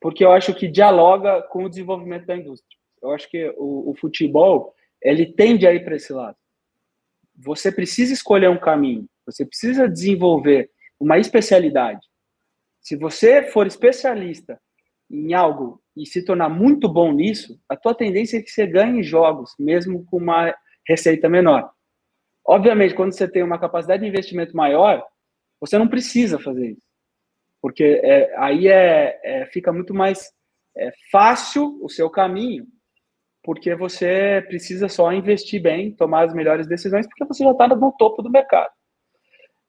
[0.00, 2.76] Porque eu acho que dialoga com o desenvolvimento da indústria.
[3.02, 6.36] Eu acho que o, o futebol, ele tende a ir para esse lado.
[7.36, 12.04] Você precisa escolher um caminho, você precisa desenvolver uma especialidade.
[12.80, 14.60] Se você for especialista
[15.10, 19.02] em algo e se tornar muito bom nisso, a tua tendência é que você ganhe
[19.02, 20.54] jogos, mesmo com uma
[20.86, 21.70] receita menor.
[22.46, 25.04] Obviamente, quando você tem uma capacidade de investimento maior,
[25.60, 26.87] você não precisa fazer isso.
[27.60, 30.30] Porque é, aí é, é, fica muito mais
[30.76, 32.66] é, fácil o seu caminho,
[33.42, 37.92] porque você precisa só investir bem, tomar as melhores decisões, porque você já está no
[37.92, 38.70] topo do mercado.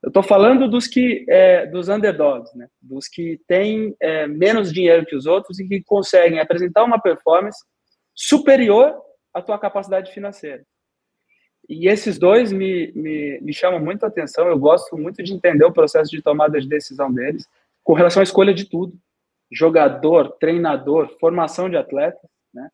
[0.02, 2.68] Eu estou falando dos que é, dos underdogs, né?
[2.82, 7.60] dos que têm é, menos dinheiro que os outros e que conseguem apresentar uma performance
[8.16, 8.96] superior
[9.34, 10.64] à tua capacidade financeira.
[11.68, 14.48] E esses dois me, me, me chamam muito a atenção.
[14.48, 17.46] Eu gosto muito de entender o processo de tomada de decisão deles
[17.90, 18.94] com relação à escolha de tudo:
[19.52, 22.70] jogador, treinador, formação de atletas, né?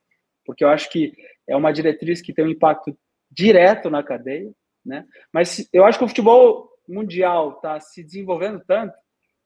[0.46, 1.14] Porque eu acho que
[1.48, 2.94] é uma diretriz que tem um impacto
[3.32, 4.52] direto na cadeia,
[4.86, 5.06] né?
[5.32, 8.94] Mas eu acho que o futebol mundial está se desenvolvendo tanto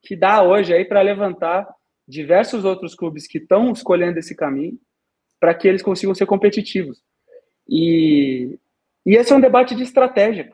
[0.02, 1.72] que dá hoje aí para levantar
[2.08, 4.76] diversos outros clubes que estão escolhendo esse caminho
[5.38, 7.00] para que eles consigam ser competitivos.
[7.68, 8.58] E,
[9.06, 10.50] e esse é um debate de estratégia.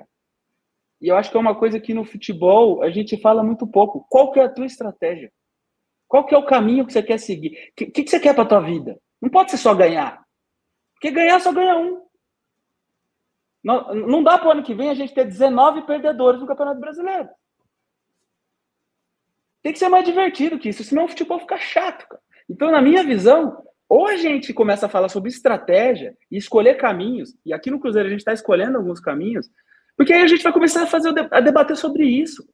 [1.01, 4.07] E eu acho que é uma coisa que no futebol a gente fala muito pouco.
[4.09, 5.33] Qual que é a tua estratégia?
[6.09, 7.71] Qual que é o caminho que você quer seguir?
[7.71, 8.99] O que, que, você quer para tua vida?
[9.21, 10.25] Não pode ser só ganhar.
[10.95, 12.07] Porque ganhar só ganha um.
[13.63, 16.81] Não, não dá para o ano que vem a gente ter 19 perdedores no Campeonato
[16.81, 17.29] Brasileiro.
[19.63, 22.07] Tem que ser mais divertido que isso, senão o futebol fica chato.
[22.07, 22.23] Cara.
[22.49, 27.37] Então, na minha visão, ou a gente começa a falar sobre estratégia e escolher caminhos,
[27.45, 29.51] e aqui no Cruzeiro a gente está escolhendo alguns caminhos,
[29.97, 32.47] porque aí a gente vai começar a fazer a debater sobre isso.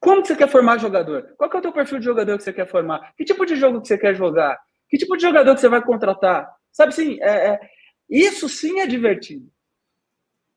[0.00, 1.34] Como que você quer formar jogador?
[1.36, 3.12] Qual que é o teu perfil de jogador que você quer formar?
[3.16, 4.58] Que tipo de jogo que você quer jogar?
[4.88, 6.48] Que tipo de jogador que você vai contratar?
[6.72, 7.60] Sabe assim, é, é,
[8.08, 9.50] isso sim é divertido.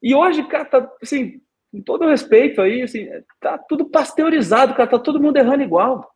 [0.01, 3.07] E hoje, cara, tá, assim, com todo respeito aí, assim,
[3.39, 6.11] tá tudo pasteurizado, cara, tá todo mundo errando igual.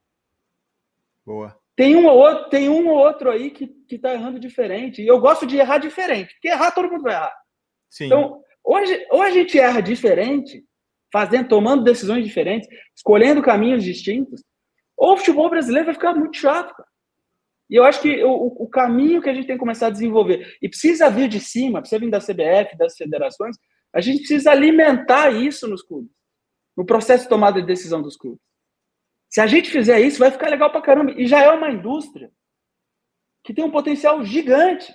[1.25, 1.57] Boa.
[1.75, 5.01] Tem um ou outro, tem um ou outro aí que, que tá errando diferente.
[5.01, 7.35] E eu gosto de errar diferente, porque errar todo mundo vai errar.
[7.89, 8.05] Sim.
[8.05, 10.63] Então, hoje, ou a gente erra diferente,
[11.11, 14.43] fazendo, tomando decisões diferentes, escolhendo caminhos distintos,
[14.97, 16.89] ou o futebol brasileiro vai ficar muito chato, cara.
[17.69, 20.55] E eu acho que o, o, caminho que a gente tem que começar a desenvolver,
[20.61, 23.57] e precisa vir de cima, precisa vir da CBF, das federações,
[23.93, 26.11] a gente precisa alimentar isso nos clubes,
[26.77, 28.41] no processo de tomada de decisão dos clubes.
[29.29, 31.11] Se a gente fizer isso, vai ficar legal pra caramba.
[31.11, 32.31] E já é uma indústria
[33.43, 34.93] que tem um potencial gigante.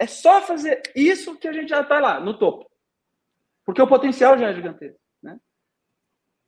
[0.00, 2.66] É só fazer isso que a gente já está lá, no topo.
[3.66, 4.98] Porque o potencial já é gigantesco.
[5.22, 5.38] Né?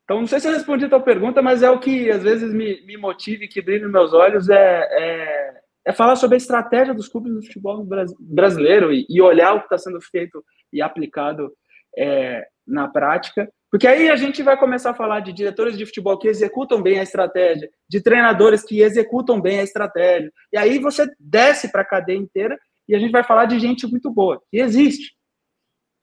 [0.05, 2.50] Então, não sei se eu respondi a tua pergunta, mas é o que às vezes
[2.55, 6.38] me, me motiva e que brilha nos meus olhos é, é, é, falar sobre a
[6.38, 7.86] estratégia dos clubes do futebol
[8.18, 10.42] brasileiro e, e olhar o que está sendo feito
[10.72, 11.53] e aplicado
[11.94, 13.53] é, na prática.
[13.70, 16.98] Porque aí a gente vai começar a falar de diretores de futebol que executam bem
[16.98, 20.32] a estratégia, de treinadores que executam bem a estratégia.
[20.50, 22.59] E aí você desce para a cadeia inteira
[22.89, 25.16] e a gente vai falar de gente muito boa, que existe.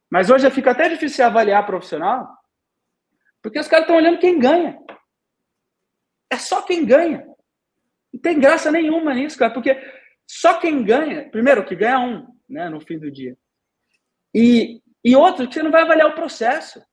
[0.10, 2.28] Mas hoje fica até difícil avaliar profissional,
[3.42, 4.80] porque os caras estão olhando quem ganha.
[6.32, 7.26] É só quem ganha.
[8.12, 9.76] Não tem graça nenhuma nisso, cara, porque
[10.28, 13.38] só quem ganha, primeiro, que ganha um, né, no fim do dia.
[14.34, 16.84] E, e outro, que você não vai avaliar o processo.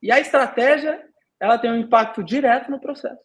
[0.00, 1.04] E a estratégia,
[1.40, 3.20] ela tem um impacto direto no processo.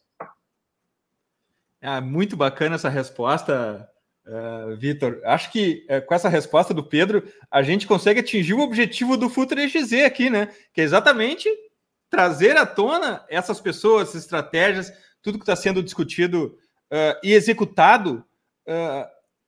[1.80, 3.88] É muito bacana essa resposta,
[4.28, 5.20] uh, Vitor.
[5.24, 9.28] Acho que uh, com essa resposta do Pedro, a gente consegue atingir o objetivo do
[9.28, 10.48] Futre XZ aqui, né?
[10.72, 11.48] Que é exatamente
[12.10, 16.56] trazer à tona essas pessoas, essas estratégias, tudo que está sendo discutido
[16.92, 18.24] uh, e executado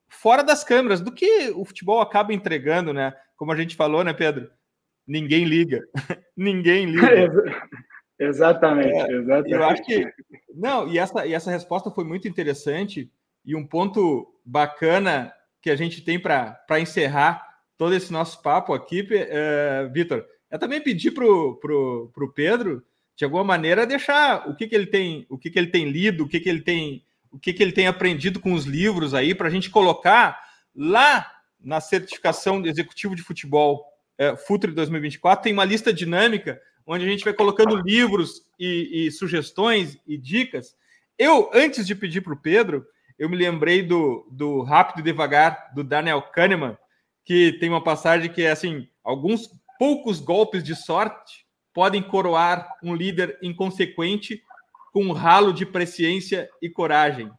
[0.09, 3.15] fora das câmeras, do que o futebol acaba entregando, né?
[3.37, 4.51] Como a gente falou, né, Pedro?
[5.07, 5.83] Ninguém liga.
[6.37, 7.31] Ninguém liga.
[8.19, 9.53] exatamente, é, exatamente.
[9.53, 10.13] Eu acho que.
[10.55, 13.11] Não, e essa, e essa resposta foi muito interessante.
[13.45, 15.33] E um ponto bacana
[15.63, 17.47] que a gente tem para encerrar
[17.79, 22.83] todo esse nosso papo aqui, é, Vitor, é também pedir para o pro, pro Pedro,
[23.15, 26.25] de alguma maneira, deixar o que, que ele tem, o que, que ele tem lido,
[26.25, 29.35] o que, que ele tem, o que, que ele tem aprendido com os livros aí,
[29.35, 30.41] para a gente colocar
[30.75, 31.31] lá
[31.61, 33.87] na certificação de executivo de futebol
[34.19, 39.11] é, Futre 2024, tem uma lista dinâmica onde a gente vai colocando livros e, e
[39.13, 40.75] sugestões e dicas.
[41.17, 42.85] Eu, antes de pedir para o Pedro,
[43.21, 46.79] eu me lembrei do, do Rápido e Devagar, do Daniel Kahneman,
[47.23, 51.45] que tem uma passagem que é assim: alguns poucos golpes de sorte
[51.75, 54.43] podem coroar um líder inconsequente
[54.91, 57.31] com um ralo de presciência e coragem.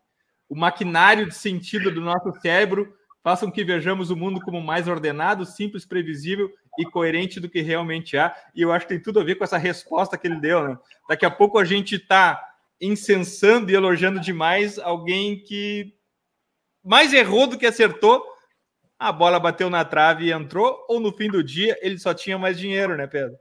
[0.47, 5.47] O maquinário de sentido do nosso cérebro façam que vejamos o mundo como mais ordenado,
[5.47, 8.35] simples, previsível e coerente do que realmente há.
[8.53, 10.77] E eu acho que tem tudo a ver com essa resposta que ele deu, né?
[11.09, 12.50] Daqui a pouco a gente está
[12.81, 15.93] incensando e elogiando demais alguém que
[16.83, 18.25] mais errou do que acertou.
[18.97, 22.37] A bola bateu na trave e entrou, ou no fim do dia ele só tinha
[22.37, 23.35] mais dinheiro, né, Pedro?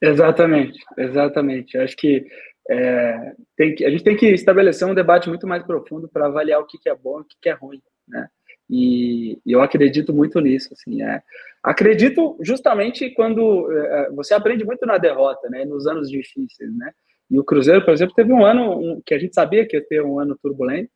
[0.00, 1.78] Exatamente, exatamente.
[1.78, 2.26] Acho que,
[2.68, 6.60] é, tem que a gente tem que estabelecer um debate muito mais profundo para avaliar
[6.60, 8.28] o que, que é bom e o que, que é ruim, né?
[8.68, 11.22] E, e eu acredito muito nisso, assim, é.
[11.62, 16.92] Acredito justamente quando é, você aprende muito na derrota, né, nos anos difíceis, né?
[17.30, 19.84] E o Cruzeiro, por exemplo, teve um ano um, que a gente sabia que ia
[19.84, 20.90] ter um ano turbulento.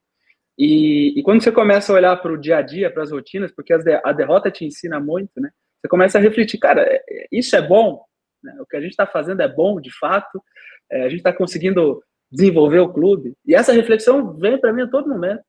[0.57, 3.53] E, e quando você começa a olhar para o dia a dia, para as rotinas,
[3.53, 5.51] porque de, a derrota te ensina muito, né?
[5.81, 8.05] Você começa a refletir, cara, é, é, isso é bom?
[8.43, 8.55] Né?
[8.61, 10.43] O que a gente está fazendo é bom, de fato?
[10.91, 13.35] É, a gente está conseguindo desenvolver o clube?
[13.47, 15.43] E essa reflexão vem para mim a todo momento.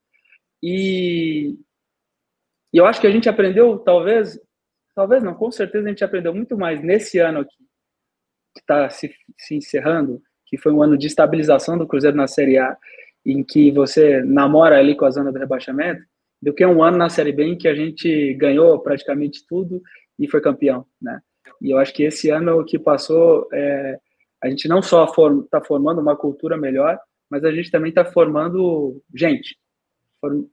[0.63, 1.57] E,
[2.73, 4.39] e eu acho que a gente aprendeu, talvez,
[4.95, 7.57] talvez não, com certeza a gente aprendeu muito mais nesse ano aqui,
[8.53, 10.21] que está se, se encerrando,
[10.51, 12.77] que foi um ano de estabilização do Cruzeiro na Série A,
[13.25, 16.01] em que você namora ali com a zona do rebaixamento,
[16.41, 19.81] do que um ano na Série B em que a gente ganhou praticamente tudo
[20.19, 21.21] e foi campeão, né?
[21.61, 23.97] E eu acho que esse ano que passou, é,
[24.43, 26.99] a gente não só está form, tá formando uma cultura melhor,
[27.29, 29.55] mas a gente também está formando gente,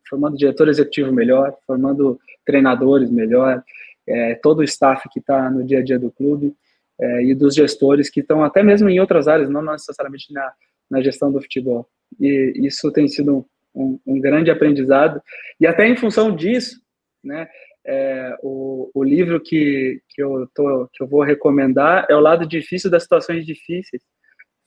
[0.09, 3.65] formando diretor executivo melhor, formando treinadores melhor,
[4.07, 6.55] é, todo o staff que está no dia a dia do clube
[7.01, 10.53] é, e dos gestores que estão até mesmo em outras áreas, não necessariamente na,
[10.91, 11.89] na gestão do futebol.
[12.19, 15.23] E isso tem sido um, um grande aprendizado.
[15.61, 16.81] E até em função disso,
[17.23, 17.49] né,
[17.87, 22.47] é, o, o livro que, que, eu tô, que eu vou recomendar é O Lado
[22.47, 24.03] Difícil das Situações Difíceis.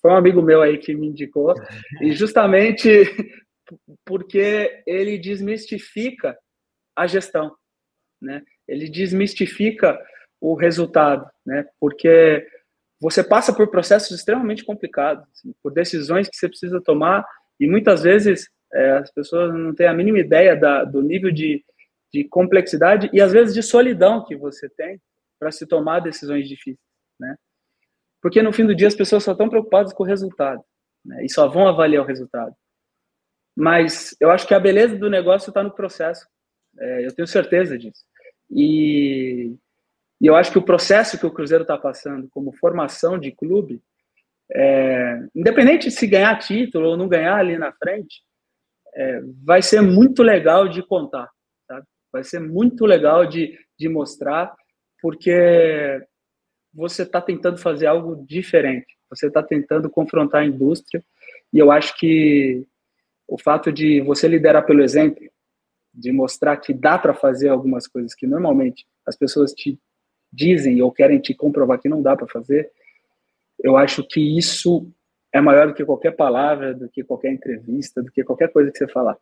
[0.02, 1.54] Foi um amigo meu aí que me indicou,
[2.02, 2.88] e justamente
[4.04, 6.36] porque ele desmistifica
[6.96, 7.56] a gestão,
[8.20, 8.42] né?
[8.68, 10.00] Ele desmistifica
[10.42, 11.66] o resultado, né?
[11.80, 12.46] Porque
[13.00, 17.24] você passa por processos extremamente complicados, assim, por decisões que você precisa tomar
[17.60, 21.64] e muitas vezes é, as pessoas não têm a mínima ideia da, do nível de,
[22.12, 25.00] de complexidade e às vezes de solidão que você tem
[25.40, 26.80] para se tomar decisões difíceis,
[27.20, 27.36] né?
[28.22, 30.64] Porque no fim do dia as pessoas só estão preocupadas com o resultado
[31.04, 31.26] né?
[31.26, 32.56] e só vão avaliar o resultado.
[33.56, 36.26] Mas eu acho que a beleza do negócio está no processo.
[36.80, 38.04] É, eu tenho certeza disso.
[38.50, 39.56] E,
[40.22, 43.82] e, eu acho que o processo que o Cruzeiro está passando como formação de clube,
[44.54, 48.22] é, independente de se ganhar título ou não ganhar ali na frente,
[48.94, 51.30] é, vai ser muito legal de contar.
[51.68, 51.86] Sabe?
[52.12, 54.54] Vai ser muito legal de, de mostrar,
[55.02, 56.06] porque
[56.74, 58.98] você está tentando fazer algo diferente.
[59.10, 61.04] Você está tentando confrontar a indústria.
[61.52, 62.66] E eu acho que
[63.28, 65.22] o fato de você liderar pelo exemplo,
[65.94, 69.80] de mostrar que dá para fazer algumas coisas que normalmente as pessoas te
[70.32, 72.72] dizem ou querem te comprovar que não dá para fazer,
[73.60, 74.92] eu acho que isso
[75.34, 78.78] é maior do que qualquer palavra, do que qualquer entrevista, do que qualquer coisa que
[78.78, 79.18] você falar.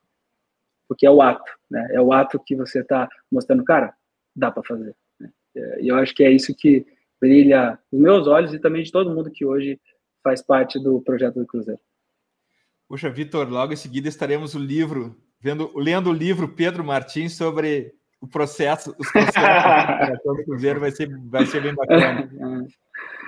[0.88, 1.88] porque é o ato, né?
[1.92, 3.94] É o ato que você está mostrando, cara,
[4.36, 4.96] dá para fazer.
[5.20, 5.30] Né?
[5.56, 6.84] É, e eu acho que é isso que
[7.22, 9.80] brilha os meus olhos e também de todo mundo que hoje
[10.24, 11.80] faz parte do projeto do Cruzeiro.
[12.88, 17.94] Puxa, Vitor, logo em seguida estaremos o livro, vendo, lendo o livro Pedro Martins sobre
[18.22, 22.30] o processo, os processos do Cruzeiro, vai ser, vai ser bem bacana.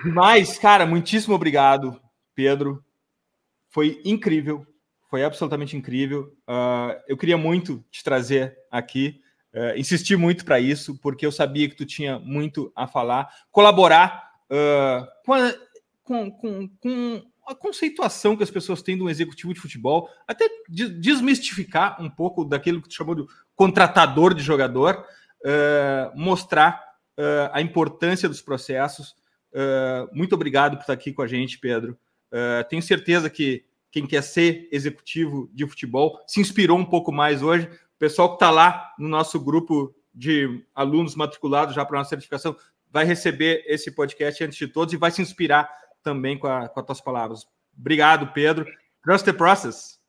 [0.05, 1.99] Mas, cara, muitíssimo obrigado,
[2.35, 2.83] Pedro.
[3.69, 4.65] Foi incrível,
[5.09, 6.33] foi absolutamente incrível.
[6.47, 9.21] Uh, eu queria muito te trazer aqui,
[9.53, 14.29] uh, insisti muito para isso, porque eu sabia que tu tinha muito a falar, colaborar
[14.49, 15.53] uh, com, a,
[16.03, 20.47] com, com, com, a conceituação que as pessoas têm de um executivo de futebol, até
[20.69, 23.25] desmistificar um pouco daquilo que tu chamou de
[23.55, 25.05] contratador de jogador,
[26.15, 26.83] mostrar
[27.51, 29.15] a importância dos processos.
[30.11, 31.97] muito obrigado por estar aqui com a gente, Pedro.
[32.69, 37.65] tenho certeza que quem quer ser executivo de futebol, se inspirou um pouco mais hoje.
[37.67, 42.55] O pessoal que está lá no nosso grupo de alunos matriculados já para nossa certificação
[42.89, 45.69] vai receber esse podcast antes de todos e vai se inspirar
[46.03, 47.45] também com, a, com as tuas palavras.
[47.77, 48.65] Obrigado, Pedro.
[49.03, 49.99] Trust the process.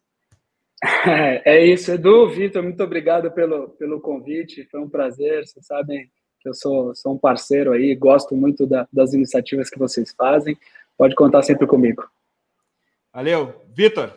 [1.44, 4.64] É isso, Edu, Vitor, muito obrigado pelo, pelo convite.
[4.64, 5.46] Foi um prazer.
[5.46, 9.78] Vocês sabem que eu sou, sou um parceiro aí, gosto muito da, das iniciativas que
[9.78, 10.58] vocês fazem.
[10.98, 12.04] Pode contar sempre comigo.
[13.14, 13.62] Valeu.
[13.72, 14.12] Vitor.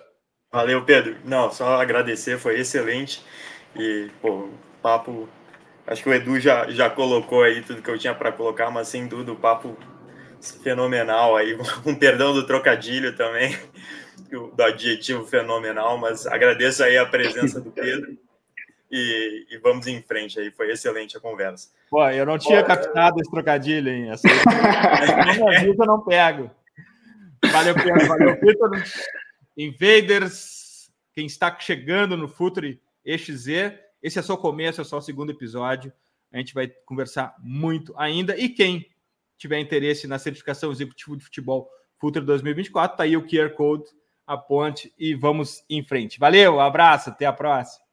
[0.52, 1.18] Valeu, Pedro.
[1.24, 3.24] Não, só agradecer, foi excelente.
[3.76, 4.50] E, pô,
[4.82, 5.30] papo.
[5.86, 8.88] Acho que o Edu já, já colocou aí tudo que eu tinha para colocar, mas
[8.88, 9.78] sem dúvida o papo
[10.64, 13.58] fenomenal aí, com perdão do trocadilho também,
[14.30, 18.18] do adjetivo fenomenal, mas agradeço aí a presença do Pedro.
[18.92, 20.52] E, e, vamos em frente aí.
[20.52, 21.70] Foi excelente a conversa.
[21.90, 24.12] Pô, eu não tinha captado esse trocadilho, hein?
[24.12, 24.28] Essa,
[25.68, 26.52] eu não pego.
[27.52, 28.08] Valeu, Pedro.
[28.08, 28.84] Valeu, Vitor.
[29.58, 33.48] Invaders, quem está chegando no Futuri EXZ,
[34.04, 35.92] esse é só o começo, é só o segundo episódio.
[36.32, 38.38] A gente vai conversar muito ainda.
[38.38, 38.86] E quem
[39.38, 41.70] tiver interesse na certificação executivo de futebol
[42.00, 43.86] Futuri 2024, tá aí o QR Code,
[44.28, 46.20] a ponte e vamos em frente.
[46.20, 47.85] Valeu, abraço, até a próxima.